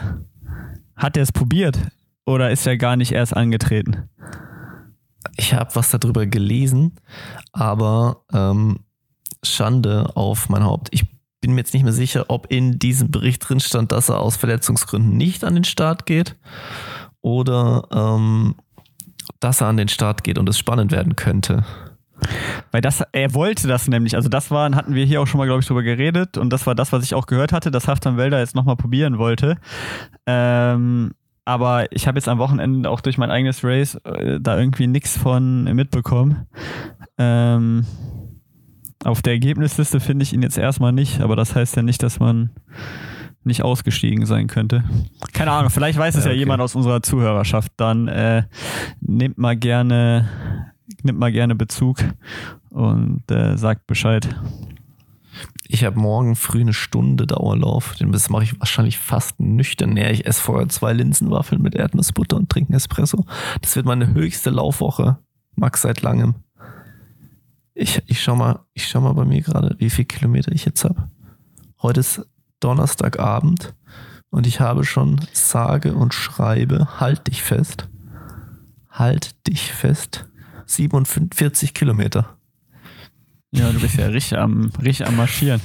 Hat 0.95 1.17
er 1.17 1.23
es 1.23 1.33
probiert 1.33 1.77
oder 2.25 2.51
ist 2.51 2.65
er 2.65 2.77
gar 2.77 2.95
nicht 2.95 3.11
erst 3.11 3.35
angetreten? 3.35 4.09
Ich 5.37 5.53
habe 5.53 5.75
was 5.75 5.89
darüber 5.89 6.25
gelesen, 6.25 6.95
aber 7.51 8.23
ähm, 8.33 8.79
Schande 9.43 10.15
auf 10.15 10.49
mein 10.49 10.63
Haupt. 10.63 10.89
Ich 10.91 11.05
bin 11.41 11.53
mir 11.53 11.61
jetzt 11.61 11.73
nicht 11.73 11.83
mehr 11.83 11.93
sicher, 11.93 12.25
ob 12.29 12.51
in 12.51 12.79
diesem 12.79 13.11
Bericht 13.11 13.47
drin 13.47 13.59
stand, 13.59 13.91
dass 13.91 14.09
er 14.09 14.19
aus 14.19 14.35
Verletzungsgründen 14.35 15.15
nicht 15.15 15.43
an 15.43 15.53
den 15.53 15.63
Start 15.63 16.05
geht 16.05 16.35
oder 17.21 17.87
ähm, 17.91 18.55
dass 19.39 19.61
er 19.61 19.67
an 19.67 19.77
den 19.77 19.87
Start 19.87 20.23
geht 20.23 20.37
und 20.37 20.49
es 20.49 20.57
spannend 20.57 20.91
werden 20.91 21.15
könnte. 21.15 21.63
Weil 22.71 22.81
das, 22.81 23.03
er 23.11 23.33
wollte 23.33 23.67
das 23.67 23.87
nämlich, 23.87 24.15
also 24.15 24.29
das 24.29 24.49
waren, 24.49 24.75
hatten 24.75 24.95
wir 24.95 25.05
hier 25.05 25.21
auch 25.21 25.27
schon 25.27 25.37
mal, 25.37 25.45
glaube 25.45 25.61
ich, 25.61 25.67
drüber 25.67 25.83
geredet 25.83 26.37
und 26.37 26.51
das 26.51 26.65
war 26.65 26.73
das, 26.73 26.91
was 26.91 27.03
ich 27.03 27.13
auch 27.13 27.27
gehört 27.27 27.51
hatte, 27.51 27.71
dass 27.71 27.87
Haftan 27.87 28.17
Welder 28.17 28.39
jetzt 28.39 28.55
nochmal 28.55 28.77
probieren 28.77 29.17
wollte. 29.17 29.57
Ähm, 30.25 31.11
aber 31.45 31.91
ich 31.91 32.07
habe 32.07 32.17
jetzt 32.17 32.27
am 32.27 32.39
Wochenende 32.39 32.89
auch 32.89 33.01
durch 33.01 33.17
mein 33.17 33.31
eigenes 33.31 33.63
Race 33.63 33.95
äh, 34.03 34.39
da 34.41 34.57
irgendwie 34.57 34.87
nichts 34.87 35.17
von 35.17 35.63
mitbekommen. 35.75 36.47
Ähm, 37.17 37.85
auf 39.03 39.21
der 39.21 39.33
Ergebnisliste 39.33 39.99
finde 39.99 40.23
ich 40.23 40.33
ihn 40.33 40.41
jetzt 40.41 40.57
erstmal 40.57 40.91
nicht, 40.91 41.21
aber 41.21 41.35
das 41.35 41.55
heißt 41.55 41.75
ja 41.75 41.83
nicht, 41.83 42.01
dass 42.01 42.19
man 42.19 42.49
nicht 43.43 43.61
ausgestiegen 43.63 44.25
sein 44.25 44.47
könnte. 44.47 44.83
Keine 45.31 45.51
Ahnung, 45.51 45.69
vielleicht 45.69 45.99
weiß 45.99 46.15
es 46.15 46.25
ja, 46.25 46.31
ja 46.31 46.33
okay. 46.33 46.39
jemand 46.39 46.61
aus 46.61 46.75
unserer 46.75 47.03
Zuhörerschaft. 47.03 47.71
Dann 47.77 48.07
äh, 48.07 48.43
nehmt 49.01 49.37
mal 49.37 49.55
gerne, 49.55 50.27
nimmt 51.03 51.19
mal 51.19 51.31
gerne 51.31 51.53
Bezug 51.53 51.99
und 52.71 53.21
äh, 53.29 53.55
sagt 53.55 53.85
Bescheid. 53.85 54.27
Ich 55.67 55.83
habe 55.83 55.99
morgen 55.99 56.35
früh 56.35 56.61
eine 56.61 56.73
Stunde 56.73 57.27
Dauerlauf. 57.27 57.95
Den 57.95 58.11
mache 58.29 58.43
ich 58.43 58.59
wahrscheinlich 58.59 58.99
fast 58.99 59.39
nüchtern. 59.39 59.93
Nee, 59.93 60.11
ich 60.11 60.25
esse 60.25 60.41
vorher 60.41 60.69
zwei 60.69 60.93
Linsenwaffeln 60.93 61.61
mit 61.61 61.75
Erdnussbutter 61.75 62.37
und 62.37 62.49
trinke 62.49 62.73
Espresso. 62.73 63.25
Das 63.61 63.75
wird 63.75 63.85
meine 63.85 64.13
höchste 64.13 64.49
Laufwoche. 64.49 65.17
Max 65.55 65.81
seit 65.81 66.01
langem. 66.01 66.35
Ich, 67.73 68.01
ich 68.05 68.21
schau 68.21 68.35
mal, 68.35 68.59
ich 68.73 68.87
schau 68.87 69.01
mal 69.01 69.13
bei 69.13 69.25
mir 69.25 69.41
gerade, 69.41 69.75
wie 69.79 69.89
viel 69.89 70.05
Kilometer 70.05 70.51
ich 70.51 70.65
jetzt 70.65 70.83
habe. 70.83 71.09
Heute 71.81 71.99
ist 71.99 72.25
Donnerstagabend 72.59 73.75
und 74.29 74.47
ich 74.47 74.59
habe 74.59 74.85
schon 74.85 75.19
sage 75.33 75.93
und 75.93 76.13
schreibe, 76.13 76.99
halt 76.99 77.27
dich 77.27 77.43
fest. 77.43 77.89
Halt 78.89 79.47
dich 79.47 79.73
fest. 79.73 80.27
47 80.67 81.73
Kilometer. 81.73 82.34
Ja, 83.55 83.71
du 83.71 83.79
bist 83.79 83.95
ja 83.95 84.07
richtig 84.07 84.37
am, 84.37 84.69
richtig 84.81 85.07
am 85.07 85.15
Marschieren. 85.15 85.61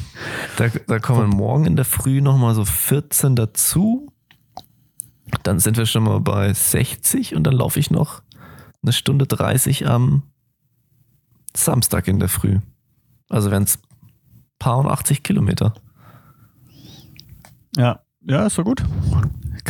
Da, 0.56 0.68
da 0.68 0.98
kommen 1.00 1.28
morgen 1.28 1.64
in 1.66 1.74
der 1.74 1.84
Früh 1.84 2.20
nochmal 2.20 2.54
so 2.54 2.64
14 2.64 3.34
dazu. 3.34 4.12
Dann 5.42 5.58
sind 5.58 5.76
wir 5.76 5.86
schon 5.86 6.04
mal 6.04 6.20
bei 6.20 6.52
60 6.52 7.34
und 7.34 7.44
dann 7.44 7.54
laufe 7.54 7.80
ich 7.80 7.90
noch 7.90 8.22
eine 8.82 8.92
Stunde 8.92 9.26
30 9.26 9.88
am 9.88 10.22
Samstag 11.56 12.06
in 12.06 12.20
der 12.20 12.28
Früh. 12.28 12.60
Also 13.28 13.50
wären 13.50 13.64
es 13.64 13.78
paar 14.58 14.78
und 14.78 14.86
80 14.86 15.24
Kilometer. 15.24 15.74
Ja, 17.76 18.00
ja, 18.22 18.46
ist 18.46 18.54
so 18.54 18.62
gut. 18.62 18.84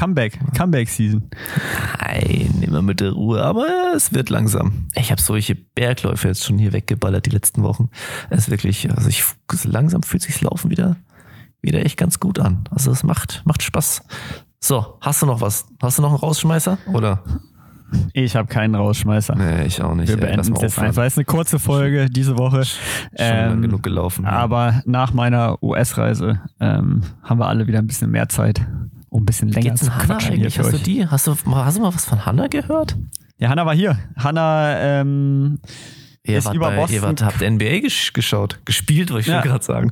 Comeback, 0.00 0.38
Comeback-Season. 0.56 1.28
Nein, 2.00 2.62
immer 2.62 2.80
mit 2.80 3.00
der 3.00 3.12
Ruhe, 3.12 3.44
aber 3.44 3.92
es 3.94 4.14
wird 4.14 4.30
langsam. 4.30 4.88
Ich 4.94 5.10
habe 5.10 5.20
solche 5.20 5.54
Bergläufe 5.54 6.26
jetzt 6.28 6.42
schon 6.42 6.56
hier 6.56 6.72
weggeballert 6.72 7.26
die 7.26 7.30
letzten 7.30 7.62
Wochen. 7.62 7.90
Es 8.30 8.44
ist 8.44 8.50
wirklich, 8.50 8.90
also 8.90 9.10
ich, 9.10 9.22
langsam 9.64 10.02
fühlt 10.02 10.22
sich 10.22 10.40
Laufen 10.40 10.70
wieder, 10.70 10.96
wieder 11.60 11.84
echt 11.84 11.98
ganz 11.98 12.18
gut 12.18 12.38
an. 12.38 12.64
Also 12.70 12.90
es 12.90 13.02
macht, 13.02 13.42
macht 13.44 13.62
Spaß. 13.62 14.02
So, 14.58 14.96
hast 15.02 15.20
du 15.20 15.26
noch 15.26 15.42
was? 15.42 15.66
Hast 15.82 15.98
du 15.98 16.02
noch 16.02 16.08
einen 16.08 16.18
Rausschmeißer? 16.18 16.78
Oder? 16.94 17.22
Ich 18.14 18.36
habe 18.36 18.48
keinen 18.48 18.76
Rausschmeißer. 18.76 19.34
Nee, 19.34 19.66
ich 19.66 19.82
auch 19.82 19.94
nicht. 19.94 20.08
Wir 20.08 20.16
beenden 20.16 20.54
es 20.54 20.62
jetzt 20.62 20.78
einfach. 20.78 21.02
Es 21.02 21.12
ist 21.12 21.18
eine 21.18 21.26
kurze 21.26 21.58
Folge 21.58 22.08
diese 22.08 22.38
Woche. 22.38 22.64
Schon 22.64 22.78
ähm, 23.16 23.60
genug 23.60 23.82
gelaufen. 23.82 24.24
Aber 24.24 24.80
nach 24.86 25.12
meiner 25.12 25.62
US-Reise 25.62 26.40
ähm, 26.58 27.02
haben 27.22 27.38
wir 27.38 27.48
alle 27.48 27.66
wieder 27.66 27.80
ein 27.80 27.86
bisschen 27.86 28.10
mehr 28.10 28.30
Zeit, 28.30 28.62
um 29.11 29.23
ein 29.23 29.27
bisschen 29.27 29.49
länger 29.49 29.75
zu 29.75 29.90
quatschen. 29.90 30.35
Eigentlich? 30.35 30.59
Hast 30.59 30.73
du 30.73 30.79
die? 30.79 31.07
Hast 31.07 31.27
du, 31.27 31.33
hast 31.33 31.77
du 31.77 31.83
mal 31.83 31.94
was 31.94 32.05
von 32.05 32.25
Hanna 32.25 32.46
gehört? 32.46 32.96
Ja, 33.38 33.49
Hanna 33.49 33.66
war 33.66 33.75
hier. 33.75 33.99
Hanna 34.16 34.79
ähm, 34.79 35.59
Ihr 36.23 36.38
ist 36.38 36.53
über 36.53 36.70
bei, 36.70 36.77
Boston. 36.77 36.94
Ihr 36.94 37.03
wart, 37.03 37.23
habt 37.23 37.40
NBA 37.40 37.81
gesch 37.81 38.12
geschaut, 38.12 38.61
gespielt, 38.64 39.11
wollte 39.11 39.23
ich 39.23 39.27
ja. 39.29 39.40
gerade 39.40 39.64
sagen. 39.64 39.90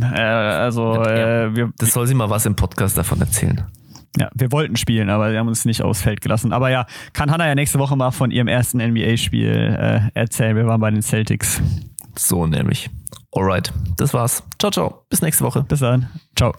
Äh, 0.00 0.20
also, 0.20 1.02
äh, 1.02 1.54
wir, 1.54 1.72
das 1.78 1.92
soll 1.92 2.06
sie 2.06 2.14
mal 2.14 2.30
was 2.30 2.46
im 2.46 2.54
Podcast 2.54 2.96
davon 2.96 3.20
erzählen. 3.20 3.66
Ja, 4.16 4.30
wir 4.34 4.50
wollten 4.52 4.76
spielen, 4.76 5.10
aber 5.10 5.30
sie 5.30 5.38
haben 5.38 5.48
uns 5.48 5.64
nicht 5.64 5.82
aufs 5.82 6.02
Feld 6.02 6.20
gelassen. 6.20 6.52
Aber 6.52 6.70
ja, 6.70 6.86
kann 7.12 7.30
Hannah 7.30 7.46
ja 7.46 7.54
nächste 7.54 7.78
Woche 7.78 7.96
mal 7.96 8.10
von 8.10 8.30
ihrem 8.30 8.48
ersten 8.48 8.78
NBA-Spiel 8.78 9.76
äh, 9.78 10.00
erzählen. 10.14 10.56
Wir 10.56 10.66
waren 10.66 10.80
bei 10.80 10.90
den 10.90 11.02
Celtics. 11.02 11.60
So 12.16 12.46
nämlich. 12.46 12.90
Alright, 13.32 13.72
das 13.96 14.14
war's. 14.14 14.42
Ciao, 14.58 14.70
ciao. 14.70 15.04
Bis 15.10 15.20
nächste 15.20 15.44
Woche. 15.44 15.62
Bis 15.62 15.80
dann. 15.80 16.08
Ciao. 16.36 16.54